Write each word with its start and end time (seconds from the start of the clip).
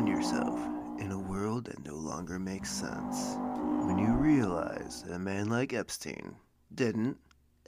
find 0.00 0.08
yourself 0.08 0.58
in 0.98 1.12
a 1.12 1.18
world 1.18 1.66
that 1.66 1.84
no 1.84 1.94
longer 1.94 2.38
makes 2.38 2.70
sense. 2.70 3.36
When 3.84 3.98
you 3.98 4.14
realize 4.14 5.02
that 5.02 5.12
a 5.12 5.18
man 5.18 5.50
like 5.50 5.74
Epstein 5.74 6.36
didn't 6.74 7.18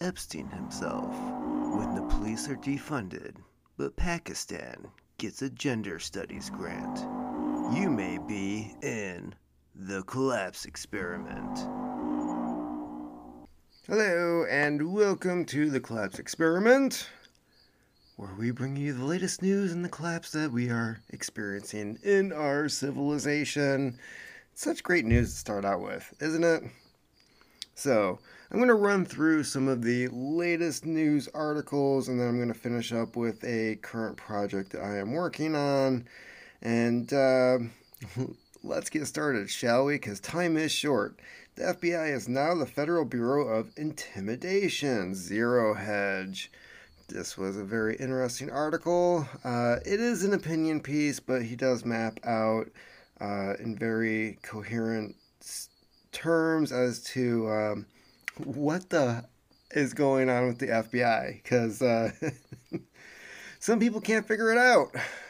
Epstein 0.01 0.49
himself. 0.49 1.15
When 1.77 1.95
the 1.95 2.07
police 2.09 2.49
are 2.49 2.57
defunded, 2.57 3.37
but 3.77 3.97
Pakistan 3.97 4.89
gets 5.19 5.43
a 5.43 5.51
gender 5.51 5.99
studies 5.99 6.49
grant. 6.49 7.01
You 7.77 7.91
may 7.91 8.17
be 8.17 8.75
in 8.81 9.35
the 9.75 10.03
collapse 10.05 10.65
experiment. 10.65 11.59
Hello, 13.87 14.47
and 14.49 14.95
welcome 14.95 15.45
to 15.45 15.69
the 15.69 15.81
collapse 15.81 16.19
experiment 16.19 17.11
where 18.17 18.35
we 18.39 18.51
bring 18.51 18.77
you 18.77 18.93
the 18.93 19.05
latest 19.05 19.43
news 19.43 19.73
and 19.73 19.85
the 19.85 19.89
collapse 19.89 20.31
that 20.33 20.53
we 20.53 20.71
are 20.71 21.01
experiencing 21.11 21.99
in 22.03 22.33
our 22.33 22.69
civilization. 22.69 23.99
Such 24.55 24.83
great 24.83 25.05
news 25.05 25.33
to 25.33 25.39
start 25.39 25.65
out 25.65 25.81
with, 25.81 26.13
isn't 26.21 26.45
it? 26.45 26.63
So, 27.75 28.19
I'm 28.51 28.59
going 28.59 28.69
to 28.69 28.75
run 28.75 29.07
through 29.07 29.45
some 29.45 29.67
of 29.67 29.83
the 29.83 30.09
latest 30.09 30.85
news 30.85 31.27
articles 31.33 32.09
and 32.09 32.21
then 32.21 32.29
I'm 32.29 32.37
going 32.37 32.53
to 32.53 32.55
finish 32.55 32.93
up 32.93 33.17
with 33.17 33.43
a 33.45 33.77
current 33.77 34.19
project 34.19 34.73
that 34.73 34.83
I 34.83 34.99
am 34.99 35.13
working 35.13 35.57
on. 35.57 36.07
And 36.61 37.11
uh, 37.15 37.59
let's 38.63 38.91
get 38.91 39.07
started, 39.07 39.49
shall 39.49 39.87
we? 39.87 39.95
Because 39.95 40.21
time 40.21 40.59
is 40.59 40.71
short. 40.71 41.19
The 41.55 41.65
FBI 41.65 42.15
is 42.15 42.29
now 42.29 42.55
the 42.55 42.67
Federal 42.67 43.07
Bureau 43.07 43.49
of 43.49 43.73
Intimidation, 43.77 45.15
Zero 45.15 45.73
Hedge. 45.73 46.51
This 47.13 47.37
was 47.37 47.59
a 47.59 47.65
very 47.65 47.95
interesting 47.97 48.51
article. 48.51 49.29
Uh, 49.45 49.77
it 49.85 50.01
is 50.01 50.25
an 50.25 50.33
opinion 50.33 50.81
piece, 50.81 51.21
but 51.21 51.43
he 51.43 51.57
does 51.57 51.85
map 51.85 52.19
out 52.25 52.71
uh, 53.21 53.53
in 53.59 53.77
very 53.77 54.39
coherent 54.43 55.15
terms 56.11 56.73
as 56.73 57.03
to 57.05 57.51
um, 57.51 57.87
what 58.43 58.89
the 58.89 59.25
is 59.73 59.93
going 59.93 60.31
on 60.31 60.47
with 60.47 60.59
the 60.59 60.69
FBI. 60.69 61.43
Because 61.43 61.83
uh, 61.83 62.13
some 63.59 63.79
people 63.79 64.01
can't 64.01 64.27
figure 64.27 64.51
it 64.51 64.59
out. 64.59 64.89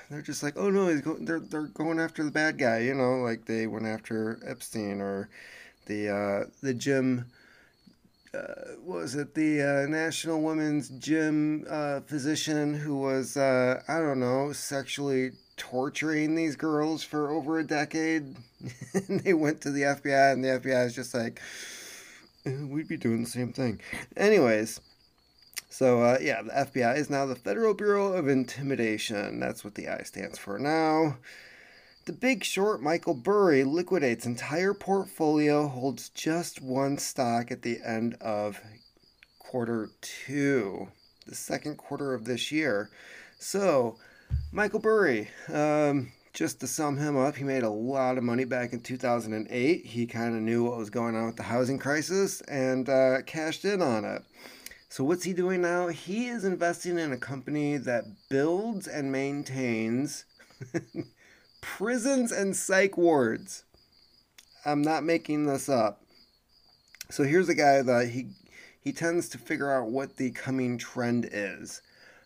They're 0.08 0.22
just 0.22 0.44
like, 0.44 0.54
oh 0.56 0.70
no, 0.70 1.00
go- 1.00 1.18
they're 1.20 1.40
they're 1.40 1.66
going 1.66 1.98
after 1.98 2.22
the 2.22 2.30
bad 2.30 2.58
guy. 2.58 2.78
You 2.78 2.94
know, 2.94 3.16
like 3.16 3.46
they 3.46 3.66
went 3.66 3.86
after 3.86 4.38
Epstein 4.46 5.00
or 5.00 5.28
the 5.86 6.08
uh, 6.08 6.50
the 6.62 6.74
Jim 6.74 7.26
uh, 8.34 8.76
was 8.82 9.14
it 9.14 9.34
the 9.34 9.60
uh, 9.62 9.86
National 9.88 10.40
Women's 10.40 10.88
Gym 10.88 11.66
uh, 11.68 12.00
physician 12.00 12.74
who 12.74 12.96
was, 12.96 13.36
uh, 13.36 13.82
I 13.88 13.98
don't 13.98 14.20
know, 14.20 14.52
sexually 14.52 15.32
torturing 15.56 16.34
these 16.34 16.56
girls 16.56 17.02
for 17.02 17.30
over 17.30 17.58
a 17.58 17.64
decade? 17.64 18.36
and 18.94 19.20
they 19.20 19.34
went 19.34 19.60
to 19.62 19.70
the 19.70 19.82
FBI, 19.82 20.32
and 20.32 20.42
the 20.42 20.48
FBI 20.48 20.86
is 20.86 20.94
just 20.94 21.14
like, 21.14 21.40
eh, 22.46 22.64
we'd 22.64 22.88
be 22.88 22.96
doing 22.96 23.24
the 23.24 23.28
same 23.28 23.52
thing. 23.52 23.80
Anyways, 24.16 24.80
so 25.68 26.02
uh, 26.02 26.18
yeah, 26.20 26.42
the 26.42 26.52
FBI 26.52 26.96
is 26.96 27.10
now 27.10 27.26
the 27.26 27.36
Federal 27.36 27.74
Bureau 27.74 28.14
of 28.14 28.28
Intimidation. 28.28 29.40
That's 29.40 29.62
what 29.62 29.74
the 29.74 29.88
I 29.88 30.02
stands 30.04 30.38
for 30.38 30.58
now. 30.58 31.18
The 32.04 32.12
big 32.12 32.42
short 32.42 32.82
Michael 32.82 33.14
Burry 33.14 33.62
liquidates 33.62 34.26
entire 34.26 34.74
portfolio, 34.74 35.68
holds 35.68 36.08
just 36.08 36.60
one 36.60 36.98
stock 36.98 37.52
at 37.52 37.62
the 37.62 37.78
end 37.86 38.14
of 38.20 38.60
quarter 39.38 39.88
two, 40.00 40.88
the 41.28 41.36
second 41.36 41.76
quarter 41.76 42.12
of 42.12 42.24
this 42.24 42.50
year. 42.50 42.90
So, 43.38 43.98
Michael 44.50 44.80
Burry, 44.80 45.28
um, 45.52 46.10
just 46.32 46.58
to 46.58 46.66
sum 46.66 46.96
him 46.96 47.16
up, 47.16 47.36
he 47.36 47.44
made 47.44 47.62
a 47.62 47.70
lot 47.70 48.18
of 48.18 48.24
money 48.24 48.46
back 48.46 48.72
in 48.72 48.80
2008. 48.80 49.86
He 49.86 50.06
kind 50.06 50.34
of 50.34 50.42
knew 50.42 50.64
what 50.64 50.78
was 50.78 50.90
going 50.90 51.14
on 51.14 51.26
with 51.26 51.36
the 51.36 51.44
housing 51.44 51.78
crisis 51.78 52.40
and 52.42 52.88
uh, 52.88 53.22
cashed 53.26 53.64
in 53.64 53.80
on 53.80 54.04
it. 54.04 54.24
So, 54.88 55.04
what's 55.04 55.22
he 55.22 55.34
doing 55.34 55.60
now? 55.60 55.86
He 55.86 56.26
is 56.26 56.44
investing 56.44 56.98
in 56.98 57.12
a 57.12 57.16
company 57.16 57.76
that 57.76 58.06
builds 58.28 58.88
and 58.88 59.12
maintains. 59.12 60.24
prisons 61.62 62.30
and 62.30 62.54
psych 62.54 62.98
wards. 62.98 63.64
I'm 64.66 64.82
not 64.82 65.04
making 65.04 65.46
this 65.46 65.70
up. 65.70 66.02
So 67.08 67.24
here's 67.24 67.48
a 67.48 67.54
guy 67.54 67.80
that 67.80 68.08
he 68.08 68.26
he 68.82 68.92
tends 68.92 69.28
to 69.30 69.38
figure 69.38 69.72
out 69.72 69.90
what 69.90 70.16
the 70.16 70.32
coming 70.32 70.76
trend 70.76 71.28
is, 71.32 71.80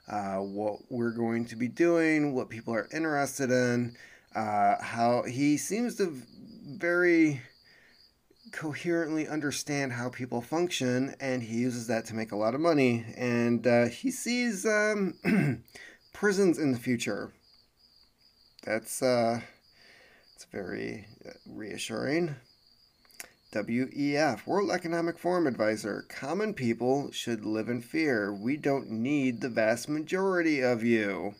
uh, 0.08 0.36
what 0.36 0.80
we're 0.90 1.12
going 1.12 1.44
to 1.46 1.56
be 1.56 1.68
doing, 1.68 2.34
what 2.34 2.48
people 2.48 2.74
are 2.74 2.88
interested 2.94 3.50
in, 3.50 3.94
uh, 4.34 4.76
how 4.80 5.22
he 5.22 5.58
seems 5.58 5.96
to 5.96 6.22
very 6.66 7.42
coherently 8.52 9.28
understand 9.28 9.92
how 9.92 10.08
people 10.08 10.40
function, 10.40 11.14
and 11.20 11.42
he 11.42 11.58
uses 11.58 11.88
that 11.88 12.06
to 12.06 12.14
make 12.14 12.32
a 12.32 12.36
lot 12.36 12.54
of 12.54 12.60
money. 12.60 13.04
And 13.16 13.66
uh, 13.66 13.86
he 13.88 14.10
sees 14.10 14.64
um, 14.64 15.14
prisons 16.14 16.58
in 16.58 16.72
the 16.72 16.78
future 16.78 17.32
that's 18.66 19.00
uh, 19.00 19.40
it's 20.34 20.44
very 20.46 21.06
uh, 21.24 21.30
reassuring. 21.46 22.34
WEF, 23.52 24.46
World 24.46 24.70
Economic 24.70 25.18
Forum 25.18 25.46
advisor. 25.46 26.04
Common 26.08 26.52
people 26.52 27.10
should 27.12 27.46
live 27.46 27.68
in 27.70 27.80
fear. 27.80 28.34
We 28.34 28.56
don't 28.56 28.90
need 28.90 29.40
the 29.40 29.48
vast 29.48 29.88
majority 29.88 30.60
of 30.60 30.82
you. 30.82 31.36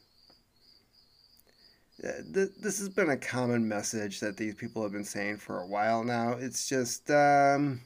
Uh, 2.02 2.12
this 2.30 2.78
has 2.78 2.88
been 2.88 3.10
a 3.10 3.16
common 3.16 3.68
message 3.68 4.20
that 4.20 4.36
these 4.36 4.54
people 4.54 4.82
have 4.82 4.92
been 4.92 5.04
saying 5.04 5.38
for 5.38 5.60
a 5.60 5.66
while 5.66 6.04
now. 6.04 6.32
It's 6.32 6.68
just 6.68 7.10
um, 7.10 7.80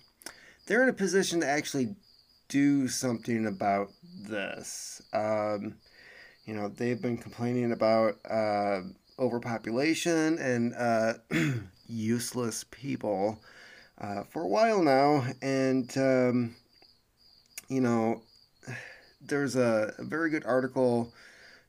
they're 0.67 0.83
in 0.83 0.89
a 0.89 0.93
position 0.93 1.41
to 1.41 1.49
actually 1.49 1.97
do 2.49 2.89
something 2.89 3.47
about 3.47 3.89
this. 4.29 5.01
Um, 5.13 5.77
you 6.45 6.55
know, 6.55 6.69
they've 6.69 7.01
been 7.01 7.19
complaining 7.19 7.73
about 7.73 8.17
uh, 8.29 8.81
overpopulation 9.21 10.39
and 10.39 10.75
uh, 10.75 11.15
useless 11.87 12.65
people 12.71 13.41
uh, 14.01 14.25
for 14.25 14.43
a 14.43 14.49
while 14.49 14.83
now. 14.83 15.25
And, 15.43 15.97
um, 15.99 16.57
you 17.69 17.81
know, 17.81 18.23
there's 19.21 19.57
a, 19.57 19.93
very 19.99 20.31
good 20.31 20.45
article 20.45 21.13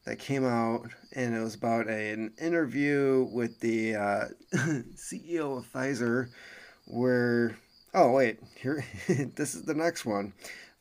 that 0.05 0.17
came 0.17 0.45
out, 0.45 0.89
and 1.13 1.35
it 1.35 1.39
was 1.41 1.55
about 1.55 1.87
a, 1.87 2.11
an 2.11 2.33
interview 2.41 3.27
with 3.31 3.59
the 3.59 3.95
uh, 3.95 4.25
CEO 4.95 5.57
of 5.57 5.71
Pfizer, 5.71 6.29
where, 6.87 7.57
oh, 7.93 8.11
wait, 8.11 8.39
here, 8.55 8.83
this 9.35 9.53
is 9.53 9.63
the 9.63 9.75
next 9.75 10.05
one. 10.05 10.33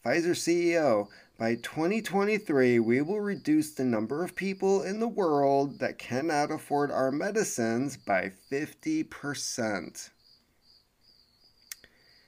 Pfizer 0.04 0.30
CEO 0.30 1.08
by 1.40 1.54
2023, 1.54 2.80
we 2.80 3.00
will 3.00 3.22
reduce 3.22 3.70
the 3.70 3.82
number 3.82 4.22
of 4.22 4.36
people 4.36 4.82
in 4.82 5.00
the 5.00 5.08
world 5.08 5.78
that 5.78 5.96
cannot 5.96 6.50
afford 6.50 6.90
our 6.90 7.10
medicines 7.10 7.96
by 7.96 8.30
50%. 8.52 10.10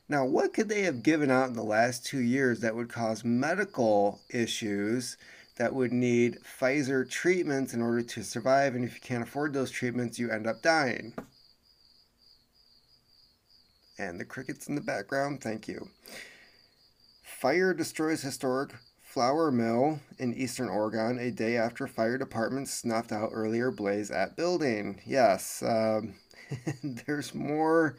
Now, 0.08 0.24
what 0.24 0.54
could 0.54 0.70
they 0.70 0.84
have 0.84 1.02
given 1.02 1.30
out 1.30 1.50
in 1.50 1.56
the 1.56 1.62
last 1.62 2.06
two 2.06 2.20
years 2.20 2.60
that 2.60 2.74
would 2.74 2.88
cause 2.88 3.22
medical 3.22 4.18
issues 4.30 5.18
that 5.58 5.74
would 5.74 5.92
need 5.92 6.38
Pfizer 6.42 7.06
treatments 7.06 7.74
in 7.74 7.82
order 7.82 8.00
to 8.00 8.22
survive? 8.22 8.74
And 8.74 8.82
if 8.82 8.94
you 8.94 9.00
can't 9.02 9.22
afford 9.22 9.52
those 9.52 9.70
treatments, 9.70 10.18
you 10.18 10.30
end 10.30 10.46
up 10.46 10.62
dying. 10.62 11.12
And 13.98 14.18
the 14.18 14.24
crickets 14.24 14.68
in 14.68 14.74
the 14.74 14.80
background, 14.80 15.42
thank 15.42 15.68
you. 15.68 15.90
Fire 17.22 17.74
destroys 17.74 18.22
historic 18.22 18.72
flour 19.12 19.50
mill 19.50 20.00
in 20.18 20.32
eastern 20.32 20.70
Oregon 20.70 21.18
a 21.18 21.30
day 21.30 21.58
after 21.58 21.86
fire 21.86 22.16
department 22.16 22.66
snuffed 22.66 23.12
out 23.12 23.28
earlier 23.34 23.70
blaze 23.70 24.10
at 24.10 24.36
building. 24.36 25.02
Yes, 25.04 25.62
um, 25.62 26.14
there's 26.82 27.34
more 27.34 27.96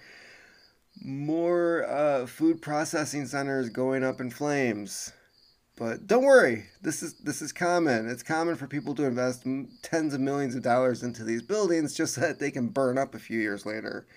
more 1.04 1.86
uh, 1.88 2.26
food 2.26 2.62
processing 2.62 3.28
centers 3.28 3.70
going 3.70 4.04
up 4.04 4.22
in 4.22 4.32
flames. 4.32 5.14
But 5.76 6.08
don't 6.08 6.24
worry, 6.24 6.66
this 6.82 7.04
is 7.04 7.14
this 7.20 7.44
is 7.44 7.52
common. 7.52 8.10
It's 8.10 8.24
common 8.24 8.56
for 8.56 8.66
people 8.66 8.96
to 8.96 9.06
invest 9.06 9.46
tens 9.84 10.16
of 10.16 10.20
millions 10.20 10.56
of 10.56 10.64
dollars 10.64 11.04
into 11.04 11.24
these 11.24 11.44
buildings 11.44 11.94
just 11.94 12.16
so 12.16 12.22
that 12.22 12.40
they 12.40 12.50
can 12.50 12.70
burn 12.70 12.98
up 12.98 13.14
a 13.14 13.20
few 13.20 13.40
years 13.40 13.68
later. 13.68 14.08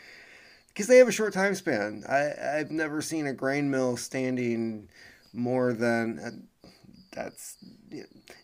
Because 0.69 0.87
they 0.87 0.97
have 0.97 1.09
a 1.09 1.13
short 1.13 1.35
time 1.35 1.55
span. 1.55 2.05
I, 2.09 2.59
I've 2.59 2.71
never 2.71 3.03
seen 3.03 3.27
a 3.27 3.35
grain 3.35 3.71
mill 3.71 3.99
standing 3.99 4.89
more 5.35 5.73
than 5.75 6.49
that's 7.17 7.57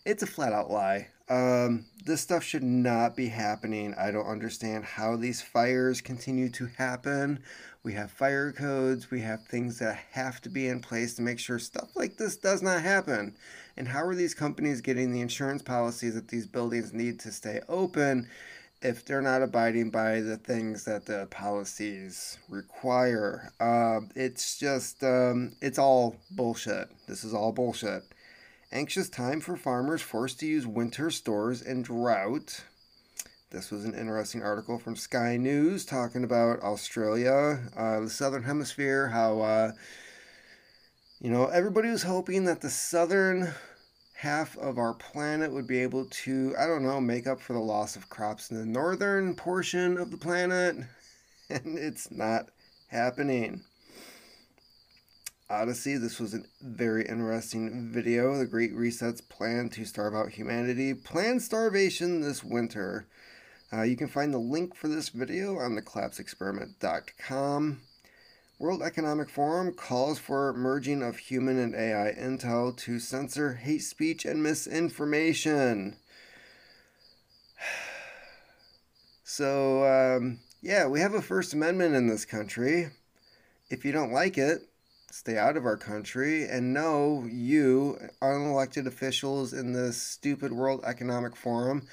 it's 0.05 0.23
a 0.23 0.27
flat 0.27 0.51
out 0.51 0.69
lie. 0.69 1.07
Um, 1.29 1.85
this 2.03 2.19
stuff 2.19 2.43
should 2.43 2.63
not 2.63 3.15
be 3.15 3.27
happening. 3.27 3.93
I 3.97 4.11
don't 4.11 4.27
understand 4.27 4.83
how 4.83 5.15
these 5.15 5.41
fires 5.41 6.01
continue 6.01 6.49
to 6.49 6.65
happen. 6.77 7.41
We 7.83 7.93
have 7.93 8.11
fire 8.11 8.51
codes, 8.51 9.11
we 9.11 9.21
have 9.21 9.45
things 9.45 9.79
that 9.79 9.97
have 10.11 10.41
to 10.41 10.49
be 10.49 10.67
in 10.67 10.79
place 10.79 11.15
to 11.15 11.21
make 11.21 11.39
sure 11.39 11.59
stuff 11.59 11.89
like 11.95 12.17
this 12.17 12.35
does 12.35 12.61
not 12.61 12.81
happen. 12.81 13.35
And 13.77 13.87
how 13.87 14.05
are 14.05 14.15
these 14.15 14.33
companies 14.33 14.81
getting 14.81 15.11
the 15.11 15.21
insurance 15.21 15.61
policies 15.61 16.15
that 16.15 16.29
these 16.29 16.47
buildings 16.47 16.93
need 16.93 17.19
to 17.21 17.31
stay 17.31 17.61
open 17.69 18.27
if 18.83 19.05
they're 19.05 19.21
not 19.21 19.41
abiding 19.41 19.89
by 19.89 20.19
the 20.19 20.37
things 20.37 20.83
that 20.83 21.05
the 21.05 21.25
policies 21.31 22.37
require. 22.49 23.51
Uh, 23.59 24.01
it's 24.15 24.57
just, 24.57 25.03
um, 25.03 25.53
it's 25.61 25.79
all 25.79 26.17
bullshit. 26.31 26.89
This 27.07 27.23
is 27.23 27.33
all 27.33 27.53
bullshit. 27.53 28.03
Anxious 28.73 29.07
time 29.07 29.39
for 29.39 29.55
farmers 29.55 30.01
forced 30.01 30.39
to 30.39 30.47
use 30.47 30.65
winter 30.65 31.11
stores 31.11 31.61
and 31.61 31.85
drought. 31.85 32.63
This 33.51 33.69
was 33.69 33.85
an 33.85 33.93
interesting 33.93 34.41
article 34.41 34.79
from 34.79 34.95
Sky 34.95 35.37
News 35.37 35.85
talking 35.85 36.23
about 36.23 36.59
Australia, 36.63 37.69
uh, 37.77 37.99
the 37.99 38.09
southern 38.09 38.41
hemisphere, 38.41 39.09
how, 39.09 39.41
uh, 39.41 39.71
you 41.21 41.29
know, 41.29 41.45
everybody 41.45 41.89
was 41.89 42.01
hoping 42.01 42.45
that 42.45 42.61
the 42.61 42.69
southern 42.71 43.53
half 44.15 44.57
of 44.57 44.79
our 44.79 44.95
planet 44.95 45.51
would 45.51 45.67
be 45.67 45.77
able 45.77 46.05
to, 46.05 46.55
I 46.57 46.65
don't 46.65 46.81
know, 46.81 46.99
make 46.99 47.27
up 47.27 47.39
for 47.39 47.53
the 47.53 47.59
loss 47.59 47.95
of 47.95 48.09
crops 48.09 48.49
in 48.49 48.57
the 48.57 48.65
northern 48.65 49.35
portion 49.35 49.99
of 49.99 50.09
the 50.09 50.17
planet. 50.17 50.77
And 51.49 51.77
it's 51.77 52.09
not 52.09 52.49
happening. 52.87 53.65
Odysee, 55.49 55.97
this 55.97 56.19
was 56.19 56.33
a 56.33 56.43
very 56.61 57.05
interesting 57.05 57.91
video. 57.91 58.37
The 58.37 58.45
Great 58.45 58.73
Reset's 58.73 59.21
plan 59.21 59.69
to 59.69 59.85
starve 59.85 60.15
out 60.15 60.29
humanity. 60.29 60.93
Plan 60.93 61.39
starvation 61.39 62.21
this 62.21 62.43
winter. 62.43 63.07
Uh, 63.71 63.81
you 63.81 63.97
can 63.97 64.07
find 64.07 64.33
the 64.33 64.37
link 64.37 64.75
for 64.75 64.87
this 64.87 65.09
video 65.09 65.59
on 65.59 65.75
thecollapseexperiment.com. 65.75 67.81
World 68.59 68.81
Economic 68.81 69.29
Forum 69.29 69.73
calls 69.73 70.19
for 70.19 70.53
merging 70.53 71.03
of 71.03 71.17
human 71.17 71.59
and 71.59 71.75
AI 71.75 72.13
intel 72.17 72.75
to 72.77 72.99
censor 72.99 73.55
hate 73.55 73.83
speech 73.83 74.25
and 74.25 74.41
misinformation. 74.41 75.97
So, 79.25 79.85
um, 79.85 80.41
yeah, 80.61 80.85
we 80.85 80.99
have 80.99 81.15
a 81.15 81.21
First 81.21 81.55
Amendment 81.55 81.95
in 81.95 82.07
this 82.07 82.23
country. 82.23 82.89
If 83.69 83.83
you 83.83 83.91
don't 83.91 84.11
like 84.11 84.37
it, 84.37 84.69
stay 85.13 85.37
out 85.37 85.55
of 85.55 85.65
our 85.65 85.77
country. 85.77 86.47
And 86.47 86.73
no, 86.73 87.27
you, 87.29 87.99
unelected 88.19 88.87
officials 88.87 89.53
in 89.53 89.71
this 89.71 90.01
stupid 90.01 90.51
World 90.51 90.81
Economic 90.83 91.35
Forum, 91.35 91.83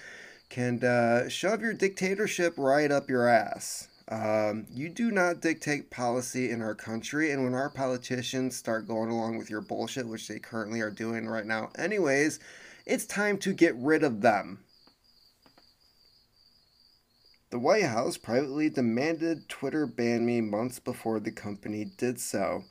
can 0.48 0.82
uh, 0.82 1.28
shove 1.28 1.60
your 1.60 1.74
dictatorship 1.74 2.54
right 2.56 2.90
up 2.90 3.10
your 3.10 3.28
ass. 3.28 3.88
Um, 4.08 4.66
you 4.72 4.88
do 4.88 5.10
not 5.10 5.40
dictate 5.42 5.90
policy 5.90 6.50
in 6.50 6.62
our 6.62 6.74
country, 6.74 7.30
and 7.30 7.44
when 7.44 7.54
our 7.54 7.68
politicians 7.68 8.56
start 8.56 8.88
going 8.88 9.10
along 9.10 9.36
with 9.36 9.50
your 9.50 9.60
bullshit, 9.60 10.08
which 10.08 10.26
they 10.26 10.38
currently 10.38 10.80
are 10.80 10.90
doing 10.90 11.28
right 11.28 11.46
now, 11.46 11.70
anyways, 11.76 12.40
it's 12.86 13.06
time 13.06 13.36
to 13.38 13.52
get 13.52 13.76
rid 13.76 14.02
of 14.02 14.22
them. 14.22 14.60
The 17.50 17.58
White 17.58 17.84
House 17.84 18.16
privately 18.16 18.70
demanded 18.70 19.48
Twitter 19.48 19.84
ban 19.84 20.24
me 20.24 20.40
months 20.40 20.78
before 20.78 21.18
the 21.18 21.32
company 21.32 21.84
did 21.84 22.20
so. 22.20 22.62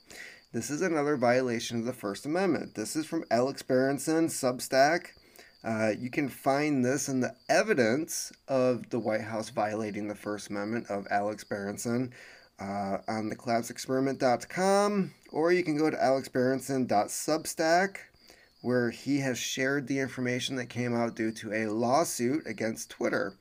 This 0.51 0.71
is 0.71 0.81
another 0.81 1.15
violation 1.15 1.77
of 1.77 1.85
the 1.85 1.93
First 1.93 2.25
Amendment. 2.25 2.73
This 2.73 2.95
is 2.95 3.05
from 3.05 3.23
Alex 3.29 3.61
Berenson, 3.61 4.29
Substack. 4.29 5.09
Uh, 5.63 5.91
you 5.95 6.09
can 6.09 6.27
find 6.27 6.83
this 6.83 7.07
in 7.07 7.19
the 7.19 7.35
evidence 7.47 8.31
of 8.47 8.89
the 8.89 8.97
White 8.97 9.21
House 9.21 9.51
violating 9.51 10.07
the 10.07 10.15
First 10.15 10.49
Amendment 10.49 10.87
of 10.89 11.05
Alex 11.11 11.43
Berenson 11.43 12.11
uh, 12.59 12.97
on 13.07 13.29
thecollapseexperiment.com, 13.29 15.13
or 15.31 15.53
you 15.53 15.63
can 15.63 15.77
go 15.77 15.91
to 15.91 15.97
alexberenson.substack, 15.97 17.97
where 18.61 18.89
he 18.89 19.19
has 19.19 19.37
shared 19.37 19.85
the 19.85 19.99
information 19.99 20.55
that 20.55 20.65
came 20.65 20.95
out 20.95 21.15
due 21.15 21.31
to 21.31 21.53
a 21.53 21.67
lawsuit 21.67 22.41
against 22.47 22.89
Twitter, 22.89 23.35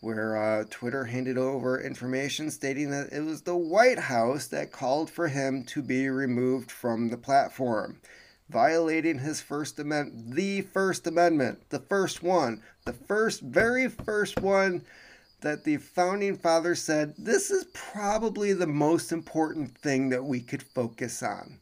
where 0.00 0.36
uh, 0.36 0.64
Twitter 0.70 1.04
handed 1.04 1.38
over 1.38 1.80
information 1.80 2.50
stating 2.50 2.90
that 2.90 3.12
it 3.12 3.22
was 3.22 3.42
the 3.42 3.56
White 3.56 3.98
House 3.98 4.46
that 4.48 4.72
called 4.72 5.10
for 5.10 5.28
him 5.28 5.64
to 5.64 5.82
be 5.82 6.08
removed 6.08 6.70
from 6.70 7.08
the 7.08 7.16
platform 7.16 8.00
violating 8.48 9.18
his 9.18 9.40
First 9.40 9.78
Amendment, 9.78 10.34
the 10.34 10.62
First 10.62 11.06
Amendment, 11.06 11.68
the 11.70 11.80
first 11.80 12.22
one, 12.22 12.62
the 12.84 12.92
first, 12.92 13.40
very 13.40 13.88
first 13.88 14.40
one 14.40 14.82
that 15.40 15.64
the 15.64 15.76
founding 15.76 16.36
fathers 16.36 16.80
said 16.80 17.14
this 17.18 17.50
is 17.50 17.66
probably 17.74 18.52
the 18.52 18.66
most 18.66 19.12
important 19.12 19.76
thing 19.78 20.08
that 20.08 20.24
we 20.24 20.40
could 20.40 20.62
focus 20.62 21.22
on. 21.22 21.58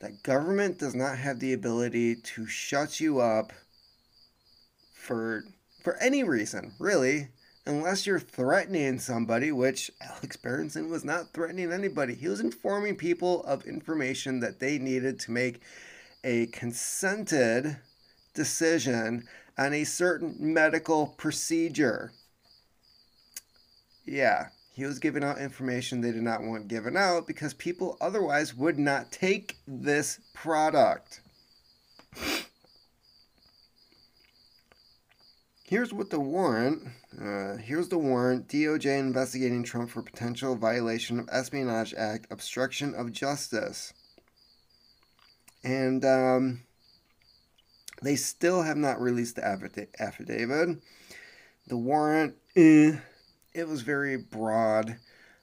That 0.00 0.22
government 0.22 0.78
does 0.78 0.94
not 0.94 1.18
have 1.18 1.40
the 1.40 1.54
ability 1.54 2.16
to 2.16 2.46
shut 2.46 3.00
you 3.00 3.20
up 3.20 3.52
for 4.94 5.44
for 5.82 5.96
any 5.98 6.24
reason, 6.24 6.72
really, 6.80 7.28
unless 7.66 8.06
you're 8.06 8.20
threatening 8.20 8.98
somebody, 8.98 9.52
which 9.52 9.90
Alex 10.00 10.36
Berenson 10.36 10.88
was 10.88 11.04
not 11.04 11.32
threatening 11.32 11.72
anybody. 11.72 12.14
He 12.14 12.28
was 12.28 12.40
informing 12.40 12.96
people 12.96 13.42
of 13.44 13.66
information 13.66 14.40
that 14.40 14.60
they 14.60 14.78
needed 14.78 15.18
to 15.20 15.32
make 15.32 15.60
a 16.24 16.46
consented 16.46 17.76
decision 18.34 19.24
on 19.58 19.72
a 19.72 19.84
certain 19.84 20.36
medical 20.38 21.08
procedure. 21.16 22.12
Yeah, 24.04 24.48
he 24.72 24.84
was 24.84 24.98
giving 24.98 25.24
out 25.24 25.38
information 25.38 26.00
they 26.00 26.12
did 26.12 26.22
not 26.22 26.42
want 26.42 26.68
given 26.68 26.96
out 26.96 27.26
because 27.26 27.54
people 27.54 27.96
otherwise 28.00 28.54
would 28.54 28.78
not 28.78 29.10
take 29.10 29.56
this 29.66 30.20
product. 30.34 31.22
Here's 35.68 35.92
what 35.92 36.10
the 36.10 36.20
warrant. 36.20 36.84
Uh, 37.20 37.56
here's 37.56 37.88
the 37.88 37.98
warrant. 37.98 38.48
DOJ 38.48 38.98
investigating 38.98 39.64
Trump 39.64 39.90
for 39.90 40.02
potential 40.02 40.54
violation 40.54 41.18
of 41.18 41.28
Espionage 41.30 41.92
Act, 41.94 42.28
obstruction 42.30 42.94
of 42.94 43.12
justice 43.12 43.92
and 45.66 46.04
um, 46.04 46.62
they 48.02 48.14
still 48.14 48.62
have 48.62 48.76
not 48.76 49.00
released 49.00 49.34
the 49.34 49.44
affidavit. 49.98 50.78
The 51.66 51.76
warrant, 51.76 52.36
eh, 52.54 52.92
it 53.52 53.66
was 53.66 53.82
very 53.82 54.16
broad. 54.16 54.96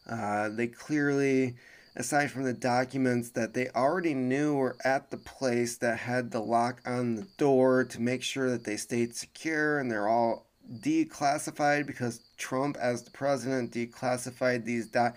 Uh, 0.10 0.50
they 0.50 0.68
clearly, 0.68 1.56
aside 1.95 2.31
from 2.31 2.44
the 2.44 2.54
documents 2.54 3.30
that 3.31 3.54
they 3.54 3.69
already 3.69 4.13
knew 4.13 4.56
were 4.56 4.75
at 4.84 5.12
the 5.12 5.18
place 5.18 5.78
that 5.78 6.00
had 6.00 6.31
the 6.31 6.40
lock 6.42 6.81
on 6.86 7.16
the 7.16 7.28
door 7.38 7.84
to 7.84 8.01
make 8.01 8.24
sure 8.24 8.50
that 8.50 8.63
they 8.63 8.78
stayed 8.78 9.16
secure 9.16 9.80
and 9.80 9.92
they're 9.92 10.07
all 10.07 10.48
declassified 10.80 11.85
because 11.85 12.21
Trump, 12.38 12.78
as 12.80 13.04
the 13.04 13.12
president, 13.12 13.71
declassified 13.71 14.66
these 14.66 14.88
doc. 14.88 15.16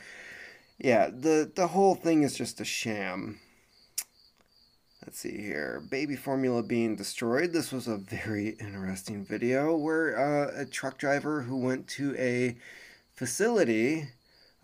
Yeah, 0.79 1.09
the 1.09 1.51
the 1.55 1.69
whole 1.69 1.95
thing 1.95 2.23
is 2.23 2.37
just 2.37 2.61
a 2.61 2.65
sham. 2.65 3.41
Let's 5.05 5.21
see 5.21 5.41
here. 5.41 5.83
Baby 5.89 6.17
formula 6.17 6.63
being 6.65 6.97
destroyed. 6.97 7.53
This 7.53 7.71
was 7.71 7.87
a 7.87 7.97
very 7.97 8.57
interesting 8.61 9.25
video 9.25 9.77
where 9.77 10.19
uh, 10.19 10.63
a 10.63 10.67
truck 10.67 10.99
driver 10.99 11.43
who 11.43 11.57
went 11.57 11.87
to 11.91 12.17
a 12.17 12.57
facility, 13.15 14.09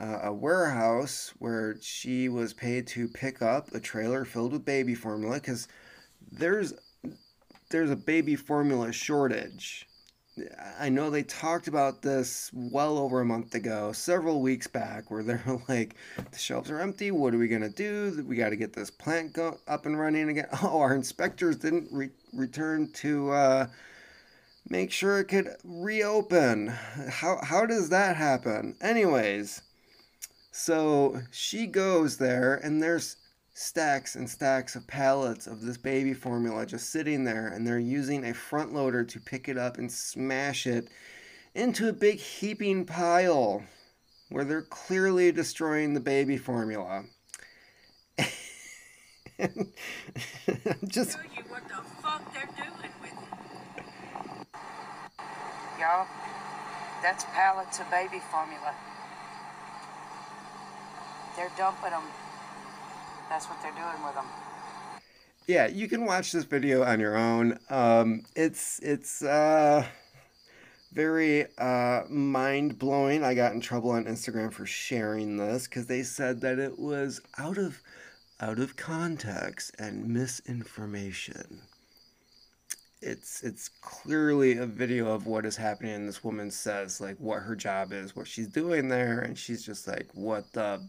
uh, 0.03 0.19
a 0.25 0.33
warehouse, 0.33 1.33
where 1.39 1.77
she 1.81 2.29
was 2.29 2.53
paid 2.53 2.87
to 2.89 3.09
pick 3.09 3.41
up 3.41 3.73
a 3.75 3.81
trailer 3.81 4.25
filled 4.25 4.53
with 4.53 4.65
baby 4.65 4.95
formula 4.95 5.37
because 5.37 5.69
there's 6.31 6.75
there's 7.71 7.91
a 7.91 7.97
baby 7.97 8.37
formula 8.37 8.93
shortage 8.93 9.87
I 10.81 10.89
know 10.89 11.11
they 11.11 11.23
talked 11.25 11.69
about 11.69 12.01
this 12.01 12.51
well 12.55 12.97
over 12.97 13.21
a 13.21 13.25
month 13.25 13.55
ago, 13.55 13.93
several 13.93 14.41
weeks 14.41 14.67
back, 14.67 15.11
where 15.11 15.23
they're 15.23 15.43
like, 15.69 15.97
the 16.31 16.39
shelves 16.39 16.71
are 16.71 16.81
empty. 16.81 17.11
What 17.11 17.35
are 17.35 17.39
we 17.39 17.49
going 17.49 17.63
to 17.63 17.69
do? 17.69 18.25
We 18.27 18.37
got 18.37 18.49
to 18.51 18.57
get 18.57 18.73
this 18.73 18.91
plant 18.91 19.35
go- 19.35 19.59
up 19.69 19.85
and 19.85 19.99
running 19.99 20.29
again. 20.31 20.47
Oh, 20.63 20.81
our 20.81 20.95
inspectors 20.95 21.57
didn't 21.57 21.89
re- 21.93 22.11
return 22.33 22.91
to 22.95 23.31
uh, 23.31 23.67
make 24.69 24.91
sure 24.91 25.19
it 25.19 25.25
could 25.27 25.49
reopen. 25.65 26.69
How, 26.69 27.39
how 27.43 27.67
does 27.67 27.91
that 27.91 28.17
happen? 28.17 28.77
Anyways, 28.81 29.61
so 30.53 31.21
she 31.31 31.67
goes 31.67 32.19
there, 32.19 32.57
and 32.63 32.83
there's 32.83 33.17
stacks 33.55 34.17
and 34.17 34.29
stacks 34.29 34.77
of 34.77 34.87
pallets 34.87 35.47
of 35.47 35.63
this 35.63 35.79
baby 35.79 36.13
formula 36.13 36.67
just 36.67 36.91
sitting 36.91 37.25
there, 37.25 37.49
and 37.49 37.67
they're 37.67 37.79
using 37.79 38.27
a 38.27 38.35
front 38.35 38.75
loader 38.75 39.03
to 39.03 39.19
pick 39.19 39.49
it 39.49 39.57
up 39.57 39.79
and 39.79 39.91
smash 39.91 40.67
it 40.67 40.89
into 41.55 41.89
a 41.89 41.93
big 41.93 42.19
heaping 42.19 42.85
pile 42.85 43.63
where 44.29 44.45
they're 44.45 44.61
clearly 44.63 45.33
destroying 45.33 45.95
the 45.95 46.01
baby 46.01 46.37
formula. 46.37 47.05
just 50.87 51.19
you 51.35 51.43
what 51.49 51.67
the 51.69 51.83
fuck 52.03 52.33
they're 52.35 52.49
doing 52.57 52.93
with 53.01 53.11
it. 53.11 53.87
Y'all, 55.81 56.07
that's 57.03 57.25
pallets 57.33 57.81
of 57.81 57.91
baby 57.91 58.21
formula. 58.31 58.75
They're 61.37 61.51
dumping 61.57 61.91
them 61.91 62.03
that's 63.33 63.47
what 63.47 63.63
they're 63.63 63.73
doing 63.73 64.05
with 64.05 64.15
them. 64.15 64.27
Yeah, 65.47 65.67
you 65.67 65.89
can 65.89 66.05
watch 66.05 66.33
this 66.33 66.45
video 66.45 66.83
on 66.83 67.01
your 67.01 67.17
own. 67.17 67.59
Um, 67.71 68.25
it's 68.37 68.79
it's 68.81 69.23
uh, 69.23 69.87
very 70.93 71.47
uh, 71.57 72.03
mind 72.11 72.79
blowing. 72.79 73.25
I 73.25 73.33
got 73.33 73.55
in 73.55 73.63
trouble 73.63 73.91
on 73.93 74.05
Instagram 74.05 74.53
for 74.53 74.67
sharing 74.67 75.39
this 75.39 75.67
because 75.67 75.87
they 75.87 76.03
said 76.03 76.43
that 76.43 76.59
it 76.59 76.79
was 76.79 77.23
out 77.39 77.57
of 77.57 77.81
out 78.39 78.59
of 78.59 78.77
context 78.77 79.75
and 79.79 80.07
misinformation. 80.09 81.63
It's 83.01 83.43
it's 83.43 83.71
clearly 83.81 84.59
a 84.59 84.67
video 84.67 85.11
of 85.11 85.27
what 85.27 85.47
is 85.47 85.57
happening, 85.57 85.95
and 85.95 86.07
this 86.07 86.23
woman 86.23 86.51
says 86.51 87.01
like 87.01 87.17
what 87.17 87.41
her 87.41 87.57
job 87.57 87.95
is, 87.95 88.15
what 88.15 88.29
she's 88.29 88.49
doing 88.49 88.89
there, 88.89 89.21
and 89.21 89.39
she's 89.39 89.65
just 89.65 89.89
like, 89.89 90.09
"What 90.13 90.53
the 90.53 90.87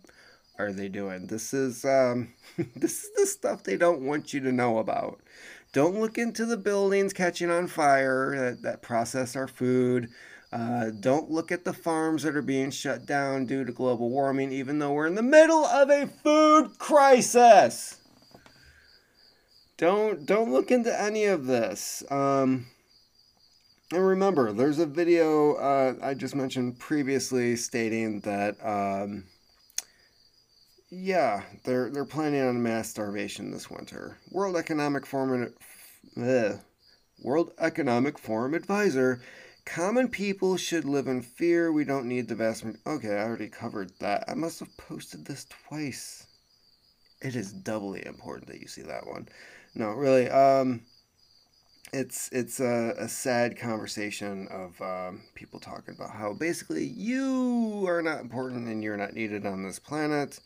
are 0.59 0.71
they 0.71 0.87
doing? 0.89 1.27
This 1.27 1.53
is 1.53 1.85
um, 1.85 2.33
this 2.75 3.03
is 3.03 3.11
the 3.15 3.25
stuff 3.25 3.63
they 3.63 3.77
don't 3.77 4.01
want 4.01 4.33
you 4.33 4.39
to 4.41 4.51
know 4.51 4.77
about." 4.79 5.19
Don't 5.73 5.99
look 5.99 6.19
into 6.19 6.45
the 6.45 6.57
buildings 6.57 7.13
catching 7.13 7.49
on 7.49 7.65
fire 7.65 8.35
that, 8.37 8.61
that 8.61 8.81
process 8.83 9.35
our 9.35 9.47
food. 9.47 10.09
Uh, 10.51 10.91
don't 10.99 11.31
look 11.31 11.51
at 11.51 11.65
the 11.65 11.73
farms 11.73 12.21
that 12.21 12.35
are 12.35 12.43
being 12.43 12.69
shut 12.69 13.07
down 13.07 13.47
due 13.47 13.65
to 13.65 13.71
global 13.71 14.11
warming, 14.11 14.51
even 14.51 14.77
though 14.77 14.91
we're 14.91 15.07
in 15.07 15.15
the 15.15 15.23
middle 15.23 15.65
of 15.65 15.89
a 15.89 16.05
food 16.05 16.77
crisis. 16.77 17.99
Don't 19.77 20.27
don't 20.27 20.51
look 20.51 20.69
into 20.69 21.01
any 21.01 21.25
of 21.25 21.47
this. 21.47 22.03
Um, 22.11 22.67
and 23.91 24.05
remember, 24.05 24.53
there's 24.53 24.77
a 24.77 24.85
video 24.85 25.55
uh, 25.55 25.95
I 26.03 26.13
just 26.13 26.35
mentioned 26.35 26.77
previously 26.77 27.55
stating 27.55 28.19
that 28.21 28.55
um, 28.63 29.23
yeah, 30.93 31.41
they're 31.63 31.89
they're 31.89 32.05
planning 32.05 32.41
on 32.41 32.61
mass 32.61 32.89
starvation 32.89 33.51
this 33.51 33.69
winter. 33.69 34.17
World 34.31 34.55
Economic 34.55 35.05
Forum, 35.05 35.53
uh, 36.21 36.53
World 37.23 37.51
Economic 37.57 38.19
Forum 38.19 38.53
advisor, 38.53 39.21
common 39.65 40.07
people 40.07 40.55
should 40.57 40.85
live 40.85 41.07
in 41.07 41.21
fear. 41.21 41.71
We 41.71 41.83
don't 41.83 42.07
need 42.07 42.27
the 42.27 42.35
vast. 42.35 42.63
Okay, 42.85 43.09
I 43.09 43.23
already 43.23 43.49
covered 43.49 43.91
that. 43.99 44.25
I 44.27 44.35
must 44.35 44.59
have 44.59 44.75
posted 44.77 45.25
this 45.25 45.45
twice. 45.67 46.27
It 47.21 47.35
is 47.35 47.51
doubly 47.51 48.05
important 48.05 48.47
that 48.49 48.59
you 48.59 48.67
see 48.67 48.83
that 48.83 49.07
one. 49.07 49.29
No, 49.73 49.89
really. 49.91 50.29
Um, 50.29 50.81
it's 51.91 52.29
it's 52.31 52.59
a, 52.59 52.93
a 52.99 53.07
sad 53.07 53.57
conversation 53.57 54.47
of 54.49 54.79
um, 54.81 55.21
people 55.33 55.59
talking 55.59 55.95
about 55.95 56.11
how 56.11 56.33
basically 56.33 56.85
you 56.85 57.85
are 57.87 58.01
not 58.01 58.21
important 58.21 58.67
and 58.67 58.83
you're 58.83 58.97
not 58.97 59.13
needed 59.13 59.45
on 59.45 59.63
this 59.63 59.79
planet 59.79 60.39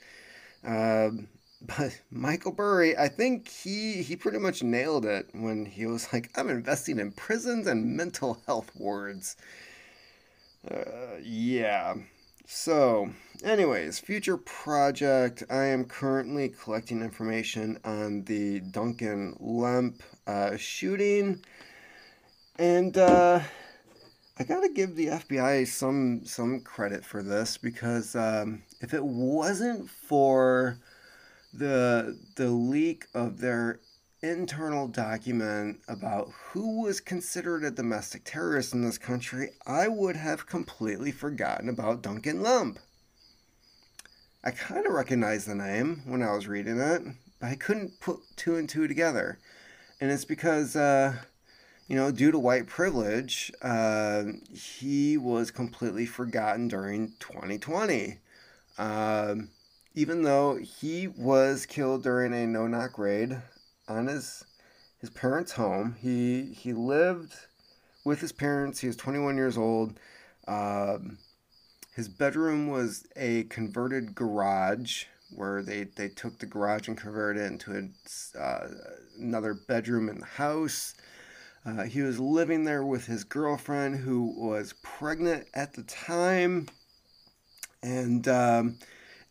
um, 0.64 1.28
but 1.62 2.00
Michael 2.12 2.52
Burry, 2.52 2.98
I 2.98 3.08
think 3.08 3.48
he 3.50 4.04
he 4.04 4.16
pretty 4.16 4.40
much 4.40 4.64
nailed 4.64 5.06
it 5.06 5.30
when 5.34 5.66
he 5.66 5.86
was 5.86 6.12
like, 6.14 6.30
"I'm 6.38 6.50
investing 6.50 7.00
in 7.00 7.12
prisons 7.12 7.68
and 7.68 7.96
mental 7.98 8.42
health 8.46 8.72
wards." 8.76 9.36
Uh, 10.70 11.18
yeah. 11.22 11.96
So, 12.46 13.10
anyways, 13.44 14.00
future 14.00 14.38
project. 14.38 15.44
I 15.50 15.66
am 15.66 15.86
currently 15.86 16.50
collecting 16.50 17.02
information 17.02 17.80
on 17.84 18.24
the 18.24 18.62
Duncan 18.62 19.36
Lemp 19.40 20.02
uh, 20.26 20.56
shooting, 20.58 21.44
and 22.58 22.98
uh, 22.98 23.42
I 24.40 24.44
gotta 24.44 24.70
give 24.70 24.96
the 24.96 25.08
FBI 25.08 25.68
some 25.68 26.24
some 26.26 26.60
credit 26.60 27.04
for 27.04 27.24
this 27.24 27.58
because 27.58 28.16
um, 28.16 28.62
if 28.82 28.94
it 28.94 29.04
wasn't 29.04 29.90
for 29.90 30.78
the 31.54 32.20
the 32.36 32.50
leak 32.50 33.06
of 33.16 33.40
their 33.40 33.80
internal 34.22 34.88
document 34.88 35.80
about 35.88 36.30
who 36.30 36.84
was 36.84 37.00
considered 37.00 37.64
a 37.64 37.72
domestic 37.72 38.24
terrorist 38.26 38.74
in 38.76 38.84
this 38.84 39.00
country, 39.00 39.50
I 39.66 39.88
would 39.88 40.16
have 40.16 40.46
completely 40.46 41.12
forgotten 41.12 41.68
about 41.68 42.04
Duncan 42.04 42.44
Lemp. 42.44 42.78
I 44.44 44.52
kind 44.52 44.86
of 44.86 44.94
recognized 44.94 45.48
the 45.48 45.56
name 45.56 46.04
when 46.06 46.22
I 46.22 46.34
was 46.34 46.48
reading 46.48 46.80
it, 46.80 47.02
but 47.40 47.48
I 47.48 47.56
couldn't 47.56 48.00
put 48.00 48.20
two 48.36 48.56
and 48.56 48.70
two 48.70 48.88
together. 48.88 49.40
And 50.00 50.12
it's 50.12 50.26
because 50.26 50.76
uh, 50.76 51.18
you 51.88 51.96
know, 51.96 52.12
due 52.12 52.32
to 52.32 52.40
white 52.40 52.68
privilege, 52.68 53.52
uh, 53.62 54.24
he 54.54 55.18
was 55.18 55.52
completely 55.52 56.06
forgotten 56.06 56.68
during 56.68 57.14
2020. 57.20 58.20
Um, 58.78 59.50
even 59.96 60.24
though 60.24 60.58
he 60.58 61.08
was 61.08 61.66
killed 61.66 62.04
during 62.04 62.34
a 62.34 62.46
no-knock 62.46 62.98
raid 62.98 63.42
on 63.88 64.08
his 64.08 64.44
his 65.00 65.10
parents' 65.12 65.54
home, 65.54 65.96
he 66.00 66.54
he 66.54 66.74
lived 66.74 67.34
with 68.04 68.20
his 68.20 68.32
parents. 68.32 68.80
He 68.80 68.88
was 68.88 68.96
21 68.96 69.38
years 69.38 69.58
old. 69.58 70.00
Um, 70.48 71.20
his 71.96 72.08
bedroom 72.08 72.68
was 72.68 73.06
a 73.16 73.44
converted 73.46 74.14
garage 74.14 75.06
where 75.36 75.62
they, 75.62 75.84
they 75.84 76.08
took 76.10 76.40
the 76.40 76.46
garage 76.46 76.88
and 76.88 76.98
converted 76.98 77.42
it 77.42 77.46
into 77.48 77.74
a, 78.36 78.40
uh, 78.40 78.68
another 79.20 79.54
bedroom 79.54 80.08
in 80.08 80.20
the 80.20 80.26
house. 80.26 80.94
Uh, 81.68 81.84
he 81.84 82.02
was 82.02 82.18
living 82.18 82.64
there 82.64 82.86
with 82.86 83.06
his 83.08 83.26
girlfriend 83.26 83.98
who 83.98 84.34
was 84.38 84.74
pregnant 84.84 85.46
at 85.54 85.74
the 85.74 85.84
time. 85.84 86.66
And 87.84 88.26
um, 88.30 88.78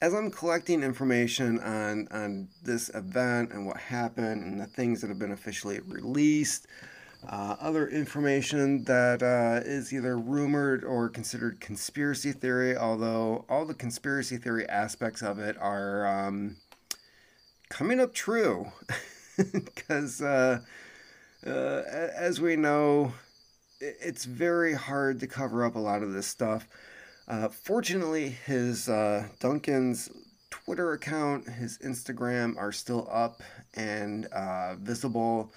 as 0.03 0.13
I'm 0.13 0.31
collecting 0.31 0.83
information 0.83 1.59
on, 1.61 2.09
on 2.11 2.49
this 2.63 2.91
event 2.91 3.53
and 3.53 3.67
what 3.67 3.79
happened 3.79 4.43
and 4.43 4.61
the 4.61 4.67
things 4.67 5.01
that 5.01 5.09
have 5.09 5.19
been 5.19 5.33
officially 5.33 5.81
released, 5.81 6.67
uh, 7.27 7.57
other 7.59 7.89
information 7.89 8.85
that 8.85 9.23
uh, 9.23 9.67
is 9.67 9.95
either 9.95 10.19
rumored 10.19 10.85
or 10.85 11.09
considered 11.09 11.59
conspiracy 11.61 12.33
theory, 12.33 12.77
although 12.77 13.47
all 13.49 13.65
the 13.65 13.73
conspiracy 13.73 14.37
theory 14.37 14.69
aspects 14.69 15.23
of 15.23 15.39
it 15.39 15.57
are 15.59 16.07
um, 16.07 16.57
coming 17.71 17.99
up 17.99 18.13
true. 18.13 18.67
Because 19.53 20.23
uh, 20.23 20.61
uh, 21.47 21.83
as 22.17 22.41
we 22.41 22.57
know, 22.57 23.13
it's 23.81 24.25
very 24.25 24.75
hard 24.75 25.21
to 25.21 25.27
cover 25.27 25.65
up 25.65 25.75
a 25.75 25.79
lot 25.81 26.03
of 26.03 26.13
this 26.13 26.27
stuff. 26.27 26.67
Uh, 27.29 27.49
fortunately, 27.49 28.29
his 28.29 28.89
uh, 28.89 29.29
Duncan's 29.41 30.11
Twitter 30.51 30.93
account, 30.93 31.49
his 31.49 31.79
Instagram 31.79 32.57
are 32.57 32.73
still 32.73 33.09
up 33.11 33.43
and 33.75 34.27
uh, 34.27 34.77
visible. 34.77 35.53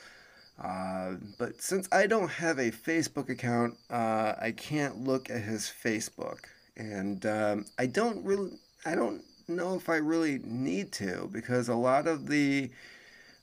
Uh, 0.62 1.14
but 1.38 1.62
since 1.62 1.88
I 1.92 2.08
don't 2.08 2.30
have 2.30 2.60
a 2.60 2.72
Facebook 2.72 3.30
account, 3.30 3.78
uh, 3.90 4.34
I 4.40 4.52
can't 4.52 5.04
look 5.04 5.30
at 5.30 5.42
his 5.42 5.72
Facebook, 5.84 6.40
and 6.76 7.26
um, 7.26 7.66
I 7.78 7.86
don't 7.86 8.26
really, 8.26 8.52
I 8.86 8.96
don't 8.96 9.24
know 9.48 9.76
if 9.76 9.88
I 9.88 9.98
really 9.98 10.40
need 10.44 10.92
to 10.94 11.30
because 11.32 11.70
a 11.70 11.76
lot 11.76 12.08
of 12.08 12.28
the 12.28 12.70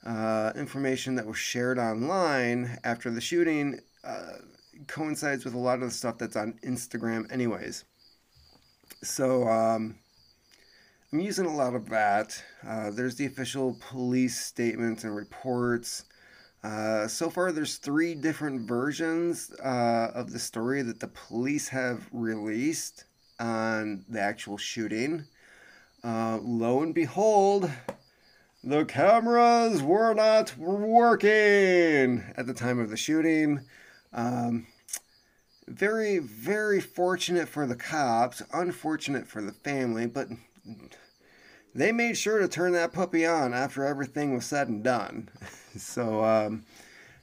uh, 0.07 0.53
information 0.55 1.17
that 1.17 1.27
was 1.27 1.37
shared 1.37 1.79
online 1.79 2.79
after 2.85 3.11
the 3.11 3.21
shooting 3.21 3.81
uh, 4.05 4.35
coincides 4.87 5.45
with 5.45 5.55
a 5.55 5.59
lot 5.59 5.83
of 5.83 5.89
the 5.89 5.91
stuff 5.91 6.19
that's 6.19 6.37
on 6.37 6.55
Instagram, 6.65 7.31
anyways. 7.33 7.85
So 9.03 9.49
um, 9.49 9.97
I'm 11.13 11.21
using 11.21 11.47
a 11.47 11.55
lot 11.55 11.75
of 11.75 11.89
that. 11.89 12.41
Uh, 12.67 12.91
there's 12.91 13.17
the 13.17 13.27
official 13.27 13.77
police 13.81 14.39
statements 14.45 15.03
and 15.03 15.15
reports. 15.15 16.05
Uh, 16.63 17.09
so 17.09 17.29
far, 17.29 17.51
there's 17.51 17.77
three 17.77 18.15
different 18.15 18.69
versions 18.69 19.53
uh, 19.65 20.11
of 20.15 20.33
the 20.33 20.39
story 20.39 20.83
that 20.83 21.01
the 21.01 21.09
police 21.09 21.69
have 21.69 22.09
released 22.13 23.05
on 23.41 24.05
the 24.09 24.21
actual 24.21 24.57
shooting. 24.57 25.25
Uh, 26.05 26.39
lo 26.43 26.83
and 26.83 26.95
behold, 26.95 27.71
the 28.67 28.85
cameras 28.85 29.81
were 29.81 30.13
not 30.13 30.57
working 30.59 32.25
at 32.37 32.47
the 32.49 32.53
time 32.53 32.81
of 32.81 32.91
the 32.91 32.97
shooting. 32.97 33.61
Um, 34.13 34.67
very, 35.69 36.19
very 36.19 36.81
fortunate 36.81 37.49
for 37.49 37.65
the 37.65 37.77
cops, 37.77 38.43
unfortunate 38.53 39.29
for 39.29 39.41
the 39.41 39.53
family, 39.53 40.07
but 40.07 40.27
they 41.77 41.93
made 41.93 42.19
sure 42.19 42.41
to 42.41 42.49
turn 42.49 42.73
that 42.73 42.93
puppy 42.93 43.25
on 43.25 43.55
after 43.55 43.85
everything 43.85 44.35
was 44.35 44.45
said 44.45 44.67
and 44.67 44.83
done. 44.83 45.29
so, 45.77 46.25
um, 46.25 46.65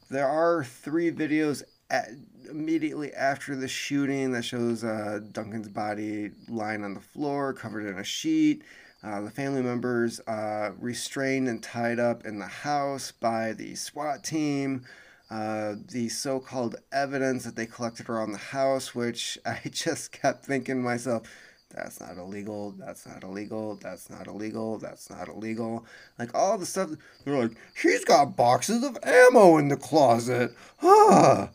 there 0.10 0.28
are 0.28 0.64
three 0.64 1.12
videos 1.12 1.64
at, 1.90 2.10
immediately 2.50 3.14
after 3.14 3.54
the 3.58 3.68
shooting 3.68 4.32
that 4.32 4.46
shows 4.46 4.86
uh, 4.86 5.20
Duncan's 5.34 5.68
body 5.68 6.32
lying 6.48 6.86
on 6.86 6.94
the 6.94 7.02
floor, 7.02 7.52
covered 7.52 7.86
in 7.86 8.00
a 8.00 8.04
sheet. 8.04 8.64
Uh, 9.04 9.22
the 9.22 9.30
family 9.30 9.62
members 9.62 10.22
uh, 10.22 10.72
restrained 10.80 11.50
and 11.50 11.62
tied 11.62 12.00
up 12.00 12.26
in 12.26 12.40
the 12.40 12.48
house 12.48 13.12
by 13.12 13.52
the 13.52 13.76
SWAT 13.76 14.24
team. 14.24 14.86
Uh, 15.30 15.76
the 15.92 16.08
so 16.10 16.40
called 16.40 16.76
evidence 16.92 17.44
that 17.44 17.56
they 17.56 17.66
collected 17.66 18.08
around 18.08 18.32
the 18.32 18.38
house, 18.38 18.96
which 18.96 19.38
I 19.46 19.60
just 19.70 20.12
kept 20.12 20.46
thinking 20.46 20.76
to 20.76 20.82
myself, 20.82 21.24
that's 21.70 22.00
not 22.00 22.18
illegal, 22.18 22.72
that's 22.78 23.06
not 23.08 23.24
illegal, 23.24 23.76
that's 23.82 24.10
not 24.10 24.28
illegal, 24.28 24.78
that's 24.78 25.10
not 25.10 25.28
illegal. 25.28 25.86
Like 26.20 26.34
all 26.36 26.58
the 26.58 26.66
stuff, 26.66 26.92
they're 27.26 27.38
like, 27.38 27.58
he's 27.82 28.06
got 28.06 28.38
boxes 28.38 28.84
of 28.84 28.98
ammo 29.04 29.58
in 29.58 29.70
the 29.70 29.78
closet. 29.78 30.52
Ah. 30.82 31.50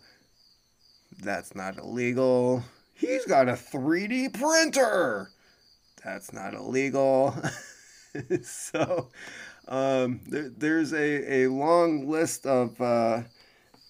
That's 1.22 1.54
not 1.54 1.78
illegal. 1.78 2.64
He's 2.94 3.24
got 3.26 3.48
a 3.48 3.52
3D 3.52 4.38
printer. 4.38 5.30
That's 6.04 6.32
not 6.32 6.54
illegal. 6.54 7.34
so 8.42 9.08
um, 9.66 10.20
there, 10.26 10.50
there's 10.56 10.92
a, 10.92 11.44
a 11.44 11.50
long 11.50 12.08
list 12.08 12.46
of 12.46 12.80
uh, 12.80 13.22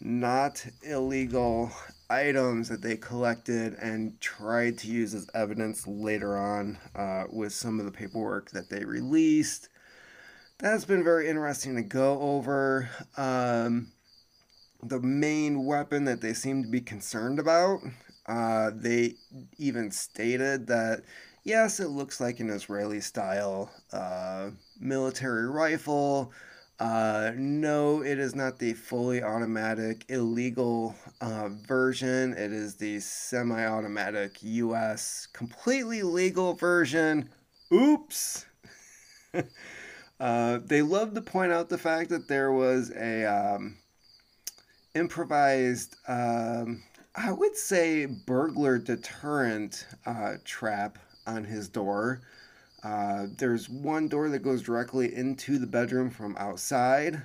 not 0.00 0.64
illegal 0.82 1.70
items 2.10 2.68
that 2.68 2.82
they 2.82 2.96
collected 2.96 3.74
and 3.74 4.18
tried 4.20 4.78
to 4.78 4.88
use 4.88 5.14
as 5.14 5.28
evidence 5.34 5.86
later 5.86 6.36
on 6.36 6.78
uh, 6.94 7.24
with 7.30 7.52
some 7.52 7.78
of 7.78 7.86
the 7.86 7.92
paperwork 7.92 8.50
that 8.50 8.70
they 8.70 8.84
released. 8.84 9.68
That's 10.58 10.84
been 10.84 11.04
very 11.04 11.28
interesting 11.28 11.76
to 11.76 11.82
go 11.82 12.20
over. 12.20 12.88
Um, 13.16 13.92
the 14.82 15.00
main 15.00 15.64
weapon 15.64 16.04
that 16.04 16.20
they 16.20 16.32
seem 16.34 16.62
to 16.62 16.68
be 16.68 16.80
concerned 16.80 17.38
about, 17.38 17.80
uh, 18.26 18.70
they 18.74 19.14
even 19.58 19.90
stated 19.90 20.66
that 20.68 21.02
yes, 21.44 21.80
it 21.80 21.88
looks 21.88 22.20
like 22.20 22.40
an 22.40 22.50
Israeli 22.50 23.00
style 23.00 23.70
uh, 23.92 24.50
military 24.80 25.48
rifle 25.48 26.32
uh, 26.80 27.32
no, 27.36 28.02
it 28.04 28.20
is 28.20 28.36
not 28.36 28.58
the 28.60 28.72
fully 28.72 29.20
automatic 29.20 30.04
illegal 30.08 30.94
uh, 31.20 31.48
version. 31.48 32.32
It 32.34 32.52
is 32.52 32.76
the 32.76 33.00
semi 33.00 33.66
automatic 33.66 34.36
US 34.42 35.26
completely 35.32 36.02
legal 36.04 36.54
version. 36.54 37.30
Oops! 37.72 38.46
uh, 40.20 40.60
they 40.64 40.82
love 40.82 41.14
to 41.14 41.20
point 41.20 41.50
out 41.50 41.68
the 41.68 41.78
fact 41.78 42.10
that 42.10 42.28
there 42.28 42.52
was 42.52 42.92
a 42.92 43.24
um, 43.24 43.76
improvised, 44.94 45.96
um, 46.06 46.82
I 47.14 47.32
would 47.32 47.56
say, 47.56 48.06
burglar 48.06 48.78
deterrent 48.78 49.86
uh, 50.06 50.34
trap 50.44 50.98
on 51.28 51.44
his 51.44 51.68
door. 51.68 52.22
Uh, 52.82 53.26
there's 53.36 53.68
one 53.68 54.08
door 54.08 54.28
that 54.30 54.40
goes 54.40 54.62
directly 54.62 55.14
into 55.14 55.58
the 55.58 55.66
bedroom 55.66 56.10
from 56.10 56.36
outside. 56.38 57.22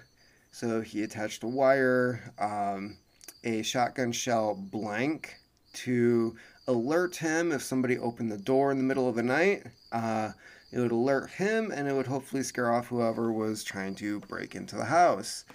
So 0.52 0.82
he 0.82 1.04
attached 1.04 1.44
a 1.44 1.48
wire, 1.48 2.34
um, 2.40 2.98
a 3.44 3.62
shotgun 3.64 4.12
shell 4.12 4.56
blank 4.56 5.36
to 5.74 6.36
alert 6.68 7.16
him 7.16 7.52
if 7.52 7.62
somebody 7.62 7.98
opened 7.98 8.32
the 8.32 8.38
door 8.38 8.72
in 8.72 8.78
the 8.78 8.84
middle 8.84 9.10
of 9.10 9.16
the 9.16 9.24
night. 9.24 9.64
Uh, 9.92 10.32
it 10.72 10.80
would 10.80 10.92
alert 10.92 11.30
him 11.32 11.72
and 11.72 11.88
it 11.88 11.94
would 11.94 12.08
hopefully 12.08 12.44
scare 12.44 12.72
off 12.72 12.88
whoever 12.88 13.32
was 13.32 13.64
trying 13.64 13.96
to 13.96 14.20
break 14.22 14.56
into 14.56 14.76
the 14.76 14.86
house. 14.86 15.46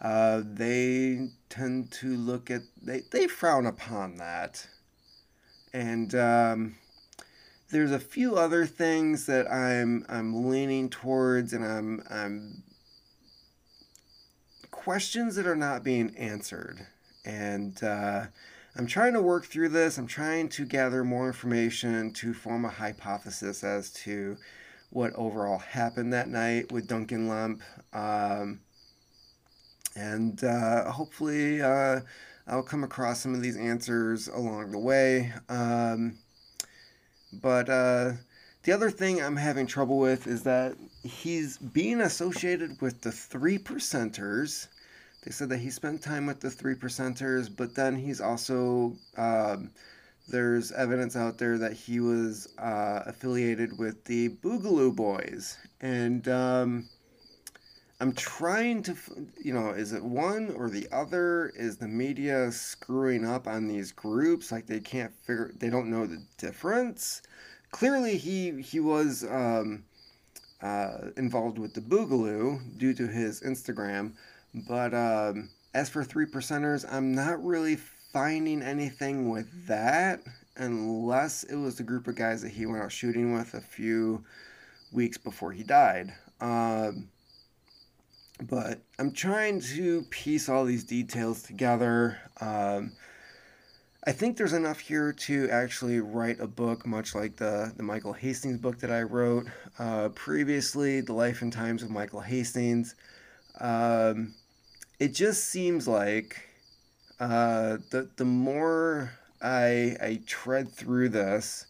Uh, 0.00 0.42
they 0.44 1.30
tend 1.48 1.90
to 1.90 2.16
look 2.16 2.50
at, 2.50 2.62
they, 2.82 3.02
they 3.10 3.26
frown 3.26 3.66
upon 3.66 4.16
that. 4.16 4.66
And 5.72 6.14
um, 6.14 6.76
there's 7.70 7.90
a 7.90 7.98
few 7.98 8.36
other 8.36 8.66
things 8.66 9.26
that 9.26 9.50
I'm 9.50 10.04
I'm 10.08 10.48
leaning 10.48 10.88
towards, 10.88 11.52
and 11.52 11.64
I'm 11.64 12.02
I'm 12.08 12.62
questions 14.70 15.34
that 15.36 15.46
are 15.46 15.56
not 15.56 15.82
being 15.82 16.14
answered, 16.16 16.86
and 17.24 17.82
uh, 17.82 18.26
I'm 18.76 18.86
trying 18.86 19.14
to 19.14 19.22
work 19.22 19.46
through 19.46 19.70
this. 19.70 19.98
I'm 19.98 20.06
trying 20.06 20.48
to 20.50 20.64
gather 20.64 21.02
more 21.02 21.26
information 21.26 22.12
to 22.14 22.32
form 22.32 22.64
a 22.64 22.70
hypothesis 22.70 23.64
as 23.64 23.90
to 24.04 24.36
what 24.90 25.12
overall 25.14 25.58
happened 25.58 26.12
that 26.12 26.28
night 26.28 26.70
with 26.70 26.86
Duncan 26.86 27.28
Lemp, 27.28 27.62
um, 27.92 28.60
and 29.96 30.42
uh, 30.44 30.90
hopefully 30.92 31.60
uh, 31.60 32.00
I'll 32.46 32.62
come 32.62 32.84
across 32.84 33.20
some 33.20 33.34
of 33.34 33.42
these 33.42 33.56
answers 33.56 34.28
along 34.28 34.70
the 34.70 34.78
way. 34.78 35.32
Um, 35.48 36.18
but 37.40 37.68
uh, 37.68 38.12
the 38.62 38.72
other 38.72 38.90
thing 38.90 39.22
I'm 39.22 39.36
having 39.36 39.66
trouble 39.66 39.98
with 39.98 40.26
is 40.26 40.42
that 40.42 40.76
he's 41.02 41.58
being 41.58 42.00
associated 42.00 42.80
with 42.80 43.00
the 43.02 43.12
three 43.12 43.58
percenters. 43.58 44.68
They 45.24 45.30
said 45.30 45.48
that 45.50 45.58
he 45.58 45.70
spent 45.70 46.02
time 46.02 46.26
with 46.26 46.40
the 46.40 46.50
three 46.50 46.74
percenters, 46.74 47.50
but 47.54 47.74
then 47.74 47.96
he's 47.96 48.20
also 48.20 48.94
um, 49.16 49.70
there's 50.28 50.72
evidence 50.72 51.16
out 51.16 51.38
there 51.38 51.58
that 51.58 51.72
he 51.72 52.00
was 52.00 52.48
uh, 52.58 53.02
affiliated 53.06 53.78
with 53.78 54.04
the 54.04 54.30
Boogaloo 54.30 54.94
Boys, 54.94 55.56
and 55.80 56.26
um, 56.28 56.88
I'm 57.98 58.12
trying 58.12 58.82
to, 58.84 58.96
you 59.42 59.54
know, 59.54 59.70
is 59.70 59.92
it 59.92 60.04
one 60.04 60.50
or 60.50 60.68
the 60.68 60.86
other? 60.92 61.50
Is 61.56 61.78
the 61.78 61.88
media 61.88 62.52
screwing 62.52 63.24
up 63.24 63.46
on 63.46 63.68
these 63.68 63.90
groups? 63.90 64.52
Like 64.52 64.66
they 64.66 64.80
can't 64.80 65.14
figure, 65.24 65.52
they 65.56 65.70
don't 65.70 65.90
know 65.90 66.06
the 66.06 66.22
difference. 66.36 67.22
Clearly, 67.70 68.18
he 68.18 68.60
he 68.60 68.80
was 68.80 69.24
um, 69.24 69.84
uh, 70.62 71.10
involved 71.16 71.58
with 71.58 71.72
the 71.72 71.80
Boogaloo 71.80 72.78
due 72.78 72.92
to 72.94 73.06
his 73.06 73.40
Instagram, 73.40 74.12
but 74.68 74.92
um, 74.92 75.48
as 75.74 75.88
for 75.88 76.04
three 76.04 76.26
percenters, 76.26 76.84
I'm 76.90 77.14
not 77.14 77.42
really 77.42 77.76
finding 78.12 78.62
anything 78.62 79.30
with 79.30 79.66
that 79.66 80.22
unless 80.56 81.44
it 81.44 81.56
was 81.56 81.76
the 81.76 81.82
group 81.82 82.06
of 82.08 82.14
guys 82.14 82.42
that 82.42 82.52
he 82.52 82.66
went 82.66 82.82
out 82.82 82.92
shooting 82.92 83.34
with 83.34 83.54
a 83.54 83.60
few 83.60 84.24
weeks 84.92 85.18
before 85.18 85.52
he 85.52 85.62
died. 85.62 86.14
Um, 86.40 87.08
but 88.42 88.80
I'm 88.98 89.12
trying 89.12 89.60
to 89.60 90.02
piece 90.10 90.48
all 90.48 90.64
these 90.64 90.84
details 90.84 91.42
together. 91.42 92.18
Um, 92.40 92.92
I 94.06 94.12
think 94.12 94.36
there's 94.36 94.52
enough 94.52 94.78
here 94.78 95.12
to 95.12 95.48
actually 95.50 95.98
write 96.00 96.38
a 96.38 96.46
book, 96.46 96.86
much 96.86 97.14
like 97.14 97.36
the, 97.36 97.72
the 97.76 97.82
Michael 97.82 98.12
Hastings 98.12 98.58
book 98.58 98.78
that 98.78 98.92
I 98.92 99.02
wrote 99.02 99.46
uh, 99.78 100.10
previously, 100.10 101.00
The 101.00 101.12
Life 101.12 101.42
and 101.42 101.52
Times 101.52 101.82
of 101.82 101.90
Michael 101.90 102.20
Hastings. 102.20 102.94
Um, 103.60 104.34
it 105.00 105.12
just 105.12 105.46
seems 105.46 105.88
like 105.88 106.40
uh, 107.18 107.78
the, 107.90 108.08
the 108.16 108.24
more 108.24 109.10
I, 109.42 109.96
I 110.00 110.20
tread 110.26 110.70
through 110.70 111.08
this, 111.08 111.66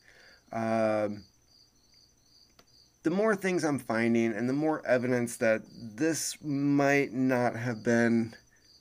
um, 0.52 1.24
the 3.06 3.10
more 3.12 3.36
things 3.36 3.62
I'm 3.62 3.78
finding 3.78 4.32
and 4.32 4.48
the 4.48 4.52
more 4.52 4.84
evidence 4.84 5.36
that 5.36 5.62
this 5.72 6.36
might 6.42 7.12
not 7.12 7.54
have 7.54 7.84
been 7.84 8.34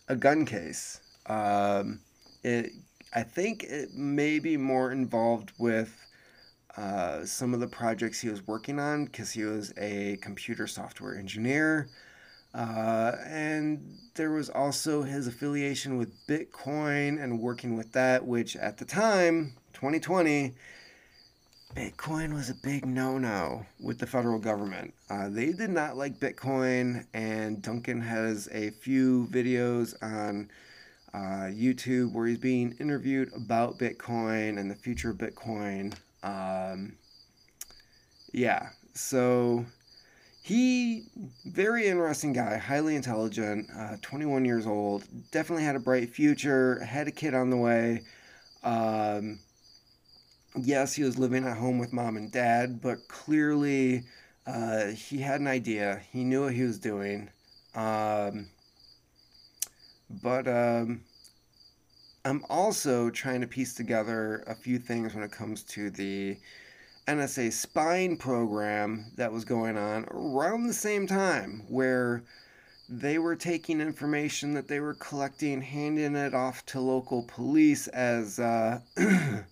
a 0.07 0.15
gun 0.15 0.47
case. 0.47 0.99
Um, 1.27 1.99
it, 2.41 2.71
I 3.13 3.21
think 3.21 3.65
it 3.65 3.93
may 3.93 4.39
be 4.39 4.57
more 4.57 4.91
involved 4.91 5.51
with 5.59 5.95
uh, 6.75 7.23
some 7.23 7.53
of 7.53 7.59
the 7.59 7.67
projects 7.67 8.19
he 8.19 8.29
was 8.29 8.47
working 8.47 8.79
on 8.79 9.05
because 9.05 9.31
he 9.31 9.43
was 9.43 9.71
a 9.77 10.17
computer 10.23 10.65
software 10.65 11.15
engineer. 11.15 11.87
Uh, 12.55 13.11
and 13.27 13.95
there 14.15 14.31
was 14.31 14.49
also 14.49 15.03
his 15.03 15.27
affiliation 15.27 15.99
with 15.99 16.11
Bitcoin 16.25 17.23
and 17.23 17.39
working 17.39 17.77
with 17.77 17.91
that, 17.91 18.25
which 18.25 18.55
at 18.55 18.79
the 18.79 18.85
time, 18.85 19.53
2020, 19.73 20.55
Bitcoin 21.75 22.33
was 22.33 22.49
a 22.49 22.55
big 22.63 22.85
no 22.85 23.17
no 23.17 23.65
with 23.81 23.99
the 23.99 24.07
federal 24.07 24.39
government. 24.39 24.93
Uh, 25.09 25.27
they 25.27 25.51
did 25.51 25.69
not 25.69 25.97
like 25.97 26.21
Bitcoin, 26.21 27.05
and 27.13 27.61
Duncan 27.61 27.99
has 27.99 28.47
a 28.53 28.69
few 28.69 29.27
videos 29.29 29.93
on 30.01 30.49
uh, 31.13 31.49
YouTube 31.51 32.13
where 32.13 32.27
he's 32.27 32.37
being 32.37 32.73
interviewed 32.79 33.29
about 33.35 33.77
Bitcoin 33.77 34.57
and 34.57 34.71
the 34.71 34.75
future 34.75 35.09
of 35.09 35.17
Bitcoin. 35.17 35.93
Um, 36.23 36.93
yeah, 38.31 38.69
so 38.93 39.65
he, 40.41 41.07
very 41.45 41.87
interesting 41.87 42.31
guy, 42.31 42.57
highly 42.57 42.95
intelligent, 42.95 43.69
uh, 43.77 43.97
21 44.01 44.45
years 44.45 44.65
old, 44.65 45.03
definitely 45.31 45.65
had 45.65 45.75
a 45.75 45.79
bright 45.79 46.09
future, 46.09 46.79
had 46.85 47.09
a 47.09 47.11
kid 47.11 47.33
on 47.33 47.49
the 47.49 47.57
way. 47.57 48.01
Um, 48.63 49.39
yes, 50.57 50.93
he 50.93 51.03
was 51.03 51.17
living 51.17 51.45
at 51.45 51.57
home 51.57 51.79
with 51.79 51.93
mom 51.93 52.17
and 52.17 52.31
dad, 52.31 52.81
but 52.81 53.07
clearly 53.07 54.03
uh, 54.45 54.87
he 54.87 55.19
had 55.19 55.41
an 55.41 55.47
idea. 55.47 56.01
He 56.11 56.23
knew 56.23 56.43
what 56.43 56.53
he 56.53 56.63
was 56.63 56.79
doing. 56.79 57.29
Um, 57.73 58.47
but 60.09 60.47
um, 60.47 61.01
I'm 62.23 62.43
also 62.49 63.09
trying 63.09 63.41
to 63.41 63.47
piece 63.47 63.73
together 63.73 64.43
a 64.47 64.55
few 64.55 64.79
things 64.79 65.13
when 65.13 65.23
it 65.23 65.31
comes 65.31 65.63
to 65.63 65.89
the 65.89 66.37
NSA 67.07 67.51
spying 67.51 68.17
program 68.17 69.11
that 69.15 69.31
was 69.31 69.45
going 69.45 69.77
on 69.77 70.05
around 70.09 70.67
the 70.67 70.73
same 70.73 71.05
time, 71.05 71.63
where 71.67 72.23
they 72.87 73.17
were 73.17 73.35
taking 73.35 73.81
information 73.81 74.53
that 74.53 74.67
they 74.67 74.79
were 74.79 74.93
collecting, 74.93 75.61
handing 75.61 76.15
it 76.15 76.33
off 76.33 76.65
to 76.67 76.79
local 76.79 77.23
police 77.23 77.87
as. 77.87 78.39
Uh, 78.39 78.79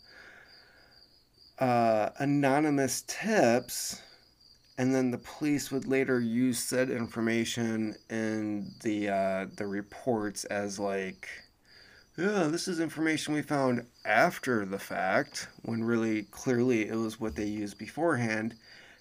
uh, 1.63 2.11
anonymous 2.19 3.03
tips, 3.07 4.01
and 4.77 4.93
then 4.95 5.11
the 5.11 5.17
police 5.19 5.71
would 5.71 5.87
later 5.87 6.19
use 6.19 6.59
said 6.59 6.89
information 6.89 7.95
in 8.09 8.73
the 8.83 9.09
uh, 9.09 9.47
the 9.57 9.67
reports 9.67 10.45
as 10.45 10.79
like 10.79 11.29
Yeah, 12.17 12.45
this 12.45 12.67
is 12.67 12.79
information 12.79 13.33
we 13.33 13.41
found 13.43 13.85
after 14.05 14.65
the 14.65 14.79
fact, 14.79 15.47
when 15.63 15.83
really 15.83 16.23
clearly 16.23 16.87
it 16.87 16.95
was 16.95 17.19
what 17.19 17.35
they 17.35 17.45
used 17.45 17.77
beforehand. 17.77 18.55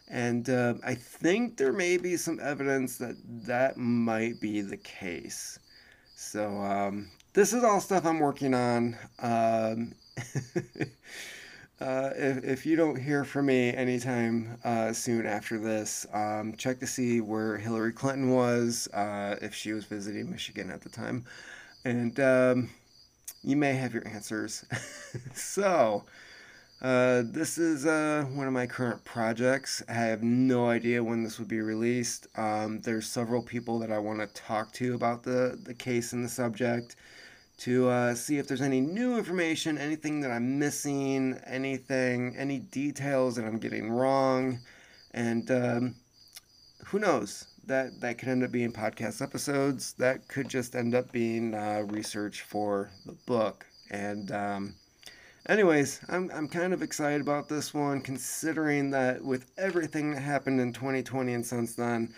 And 0.09 0.49
uh, 0.51 0.75
I 0.85 0.95
think 0.95 1.57
there 1.57 1.73
may 1.73 1.97
be 1.99 2.17
some 2.17 2.41
evidence 2.41 2.99
that 2.99 3.17
that 3.47 3.77
might 3.79 4.41
be 4.41 4.61
the 4.63 4.77
case. 4.79 5.59
So, 6.15 6.59
um, 6.63 7.11
this 7.35 7.53
is 7.55 7.65
all 7.65 7.81
stuff 7.81 8.07
I'm 8.07 8.21
working 8.21 8.55
on. 8.55 8.97
Um, 9.21 9.95
uh, 11.83 12.11
if, 12.17 12.45
if 12.45 12.67
you 12.67 12.77
don't 12.77 12.97
hear 12.97 13.25
from 13.25 13.47
me 13.47 13.75
anytime 13.75 14.57
uh, 14.65 14.93
soon 14.93 15.27
after 15.27 15.59
this, 15.59 16.07
um, 16.13 16.55
check 16.57 16.79
to 16.79 16.87
see 16.87 17.21
where 17.21 17.59
Hillary 17.59 17.93
Clinton 17.93 18.31
was, 18.31 18.87
uh, 18.95 19.37
if 19.43 19.53
she 19.53 19.73
was 19.73 19.85
visiting 19.85 20.31
Michigan 20.31 20.71
at 20.71 20.81
the 20.81 20.89
time. 20.89 21.25
And 21.85 22.19
um, 22.21 22.71
you 23.43 23.57
may 23.57 23.75
have 23.75 23.93
your 23.93 24.07
answers. 24.07 24.65
so, 25.35 26.05
uh, 26.83 27.25
this 27.27 27.59
is 27.59 27.85
uh, 27.85 28.27
one 28.33 28.47
of 28.47 28.53
my 28.53 28.67
current 28.67 29.03
projects. 29.05 29.83
I 29.89 29.95
have 29.95 30.23
no 30.23 30.69
idea 30.69 31.03
when 31.03 31.25
this 31.25 31.41
would 31.41 31.49
be 31.49 31.61
released. 31.61 32.29
Um, 32.37 32.81
there's 32.83 33.09
several 33.09 33.43
people 33.43 33.81
that 33.81 33.91
I 33.91 33.99
want 33.99 34.21
to 34.21 34.29
talk 34.41 34.73
to 34.75 34.95
about 34.95 35.25
the, 35.25 35.59
the 35.61 35.75
case 35.75 36.13
and 36.13 36.25
the 36.25 36.29
subject 36.29 36.95
to 37.63 37.89
uh, 37.89 38.13
see 38.13 38.39
if 38.39 38.49
there's 38.49 38.61
any 38.61 38.81
new 38.81 39.17
information, 39.17 39.79
anything 39.79 40.21
that 40.21 40.33
I'm 40.33 40.59
missing, 40.59 41.39
anything, 41.47 42.35
any 42.37 42.59
details 42.59 43.37
that 43.37 43.45
I'm 43.45 43.59
getting 43.59 43.89
wrong. 43.89 44.59
And 45.13 45.49
um, 45.49 45.95
who 46.87 46.99
knows? 46.99 47.47
That, 47.67 48.01
that 48.01 48.19
could 48.19 48.29
end 48.29 48.43
up 48.43 48.51
being 48.51 48.73
podcast 48.73 49.23
episodes. 49.23 49.93
That 49.93 50.27
could 50.27 50.49
just 50.49 50.75
end 50.75 50.97
up 50.97 51.13
being 51.13 51.55
uh, 51.55 51.85
research 51.87 52.41
for 52.41 52.91
the 53.07 53.13
book. 53.27 53.65
And 53.93 54.33
um, 54.33 54.75
anyways, 55.49 56.01
I'm, 56.09 56.33
I'm 56.35 56.49
kind 56.49 56.73
of 56.73 56.83
excited 56.83 57.21
about 57.21 57.49
this 57.49 57.73
one, 57.73 58.01
considering 58.01 58.91
that 58.91 59.25
with 59.25 59.47
everything 59.57 60.15
that 60.15 60.21
happened 60.21 60.61
in 60.61 60.73
2020 60.73 61.33
and 61.33 61.47
since 61.47 61.77
then, 61.77 62.13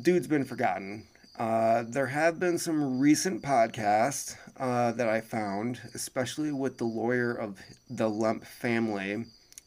dude's 0.00 0.26
been 0.26 0.46
forgotten. 0.46 1.06
Uh, 1.38 1.82
there 1.88 2.06
have 2.06 2.38
been 2.38 2.58
some 2.58 2.98
recent 2.98 3.42
podcasts 3.42 4.36
uh, 4.58 4.92
that 4.92 5.08
I 5.08 5.20
found, 5.20 5.80
especially 5.94 6.52
with 6.52 6.78
the 6.78 6.84
lawyer 6.84 7.32
of 7.32 7.58
the 7.88 8.08
Lemp 8.08 8.44
family, 8.44 9.24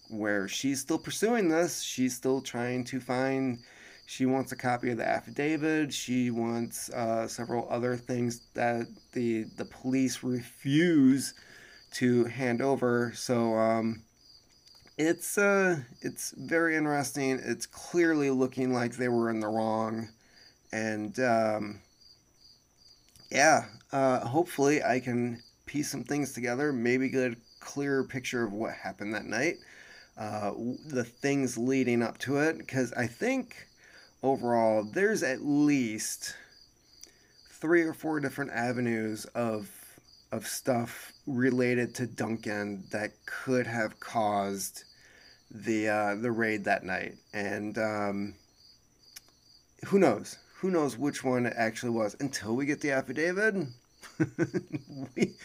where 0.10 0.48
she's 0.48 0.80
still 0.80 1.00
pursuing 1.00 1.50
this. 1.50 1.82
She's 1.82 2.16
still 2.16 2.42
trying 2.42 2.84
to 2.86 3.00
find. 3.00 3.60
She 4.06 4.28
wants 4.28 4.52
a 4.52 4.56
copy 4.56 4.92
of 4.92 4.98
the 4.98 5.08
affidavit. 5.08 5.92
She 5.92 6.30
wants 6.30 6.90
uh, 6.92 7.28
several 7.28 7.68
other 7.72 7.98
things 7.98 8.42
that 8.54 8.86
the 9.14 9.46
the 9.58 9.66
police 9.66 10.22
refuse 10.24 11.34
to 11.94 12.26
hand 12.26 12.62
over. 12.62 13.12
So 13.16 13.56
um, 13.56 14.04
it's 14.98 15.38
uh, 15.38 15.82
it's 16.02 16.34
very 16.38 16.76
interesting. 16.76 17.40
It's 17.44 17.66
clearly 17.66 18.30
looking 18.30 18.74
like 18.74 18.96
they 18.96 19.10
were 19.10 19.30
in 19.30 19.40
the 19.40 19.48
wrong, 19.48 20.10
and 20.76 21.18
um, 21.22 21.80
yeah, 23.32 23.66
uh, 23.94 24.20
hopefully 24.20 24.84
I 24.84 25.00
can 25.00 25.42
piece 25.66 25.90
some 25.90 26.04
things 26.04 26.34
together. 26.34 26.74
Maybe 26.74 27.08
get 27.08 27.32
a 27.32 27.38
clearer 27.62 28.04
picture 28.04 28.44
of 28.44 28.52
what 28.52 28.74
happened 28.74 29.14
that 29.14 29.26
night, 29.26 29.56
uh, 30.18 30.52
the 30.88 31.06
things 31.06 31.58
leading 31.58 32.04
up 32.04 32.18
to 32.20 32.40
it, 32.40 32.58
because 32.58 32.92
I 32.92 33.08
think 33.08 33.68
overall 34.22 34.84
there's 34.84 35.24
at 35.24 35.46
least 35.46 36.36
three 37.50 37.84
or 37.84 37.94
four 37.94 38.20
different 38.20 38.52
avenues 38.52 39.24
of 39.34 39.70
of 40.34 40.46
stuff 40.46 41.14
related 41.26 41.96
to 41.96 42.06
Duncan 42.06 42.84
that 42.92 43.12
could 43.26 43.66
have 43.66 44.02
caused 44.02 44.84
the 45.50 45.88
uh, 45.88 46.16
the 46.16 46.32
raid 46.32 46.66
that 46.66 46.84
night, 46.84 47.16
and 47.34 47.78
um, 47.78 48.34
who 49.86 50.00
knows? 50.00 50.38
Who 50.60 50.72
knows 50.72 50.98
which 50.98 51.24
one 51.24 51.46
it 51.46 51.54
actually 51.56 51.92
was 51.92 52.16
until 52.20 52.56
we 52.56 52.66
get 52.66 52.82
the 52.82 52.92
affidavit. 52.92 53.68
we 55.16 55.36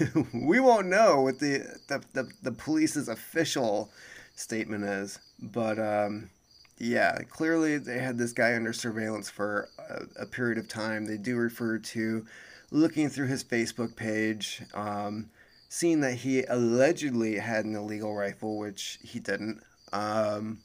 we 0.32 0.60
won't 0.60 0.86
know 0.86 1.22
what 1.22 1.38
the 1.38 1.78
the, 1.88 2.02
the, 2.12 2.30
the 2.42 2.52
police's 2.52 3.08
official 3.08 3.90
statement 4.34 4.84
is, 4.84 5.18
but 5.40 5.78
um, 5.78 6.30
yeah, 6.78 7.18
clearly 7.28 7.78
they 7.78 7.98
had 7.98 8.18
this 8.18 8.32
guy 8.32 8.54
under 8.54 8.72
surveillance 8.72 9.28
for 9.28 9.68
a, 9.78 10.22
a 10.22 10.26
period 10.26 10.58
of 10.58 10.68
time. 10.68 11.06
They 11.06 11.16
do 11.16 11.36
refer 11.36 11.78
to 11.78 12.26
looking 12.70 13.08
through 13.08 13.26
his 13.26 13.44
Facebook 13.44 13.94
page, 13.96 14.62
um, 14.74 15.30
seeing 15.68 16.00
that 16.00 16.14
he 16.14 16.44
allegedly 16.44 17.36
had 17.36 17.64
an 17.64 17.76
illegal 17.76 18.14
rifle, 18.14 18.58
which 18.58 18.98
he 19.02 19.20
didn't. 19.20 19.60
Um, 19.92 20.60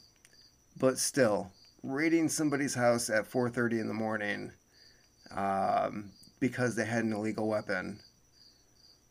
but 0.79 0.97
still, 0.97 1.51
raiding 1.87 2.29
somebody's 2.29 2.75
house 2.75 3.09
at 3.09 3.29
4:30 3.29 3.79
in 3.79 3.87
the 3.87 3.93
morning 3.93 4.51
um, 5.31 6.11
because 6.39 6.75
they 6.75 6.85
had 6.85 7.03
an 7.03 7.13
illegal 7.13 7.47
weapon. 7.47 7.99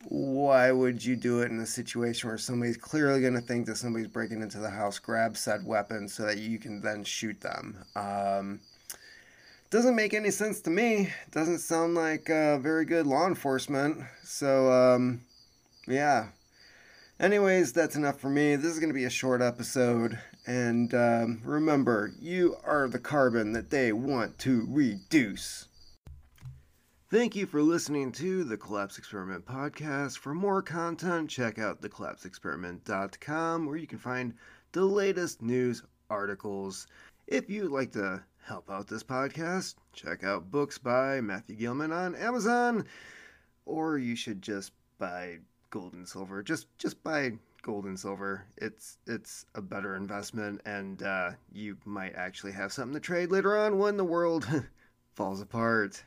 Why 0.09 0.71
would 0.71 1.03
you 1.03 1.15
do 1.15 1.41
it 1.41 1.51
in 1.51 1.59
a 1.59 1.65
situation 1.65 2.29
where 2.29 2.37
somebody's 2.37 2.77
clearly 2.77 3.19
going 3.19 3.33
to 3.33 3.41
think 3.41 3.65
that 3.65 3.77
somebody's 3.77 4.07
breaking 4.07 4.41
into 4.41 4.59
the 4.59 4.69
house, 4.69 4.99
grab 4.99 5.35
said 5.35 5.65
weapon 5.65 6.07
so 6.07 6.23
that 6.23 6.37
you 6.37 6.59
can 6.59 6.81
then 6.81 7.03
shoot 7.03 7.41
them? 7.41 7.83
Um, 7.95 8.59
doesn't 9.69 9.95
make 9.95 10.13
any 10.13 10.31
sense 10.31 10.61
to 10.61 10.69
me. 10.69 11.11
Doesn't 11.31 11.59
sound 11.59 11.95
like 11.95 12.29
uh, 12.29 12.59
very 12.59 12.85
good 12.85 13.07
law 13.07 13.27
enforcement. 13.27 14.01
So, 14.23 14.71
um, 14.71 15.21
yeah. 15.87 16.27
Anyways, 17.19 17.73
that's 17.73 17.95
enough 17.95 18.19
for 18.19 18.29
me. 18.29 18.55
This 18.55 18.71
is 18.71 18.79
going 18.79 18.89
to 18.89 18.93
be 18.93 19.05
a 19.05 19.09
short 19.09 19.41
episode. 19.41 20.19
And 20.47 20.93
um, 20.93 21.41
remember, 21.43 22.13
you 22.21 22.55
are 22.63 22.87
the 22.87 22.99
carbon 22.99 23.51
that 23.51 23.69
they 23.69 23.91
want 23.91 24.39
to 24.39 24.65
reduce. 24.69 25.67
Thank 27.11 27.35
you 27.35 27.45
for 27.45 27.61
listening 27.61 28.13
to 28.13 28.45
the 28.45 28.55
Collapse 28.55 28.97
Experiment 28.97 29.45
podcast. 29.45 30.17
For 30.17 30.33
more 30.33 30.61
content, 30.61 31.29
check 31.29 31.59
out 31.59 31.81
thecollapseexperiment.com 31.81 33.65
where 33.65 33.75
you 33.75 33.87
can 33.87 33.97
find 33.97 34.33
the 34.71 34.85
latest 34.85 35.41
news 35.41 35.83
articles. 36.09 36.87
If 37.27 37.49
you'd 37.49 37.71
like 37.71 37.91
to 37.93 38.23
help 38.41 38.69
out 38.69 38.87
this 38.87 39.03
podcast, 39.03 39.75
check 39.91 40.23
out 40.23 40.49
books 40.49 40.77
by 40.77 41.19
Matthew 41.19 41.57
Gilman 41.57 41.91
on 41.91 42.15
Amazon, 42.15 42.85
or 43.65 43.97
you 43.97 44.15
should 44.15 44.41
just 44.41 44.71
buy 44.97 45.39
gold 45.71 45.91
and 45.93 46.07
silver. 46.07 46.41
Just 46.41 46.67
just 46.77 47.03
buy 47.03 47.33
gold 47.67 47.85
and 47.85 47.99
silver. 47.99 48.45
It's 48.55 48.97
it's 49.05 49.45
a 49.53 49.61
better 49.61 49.95
investment, 49.95 50.61
and 50.65 51.03
uh, 51.03 51.31
you 51.51 51.77
might 51.85 52.15
actually 52.15 52.53
have 52.53 52.71
something 52.71 52.93
to 52.93 52.99
trade 53.01 53.29
later 53.29 53.57
on 53.57 53.77
when 53.77 53.97
the 53.97 54.05
world 54.05 54.47
falls 55.15 55.41
apart. 55.41 56.01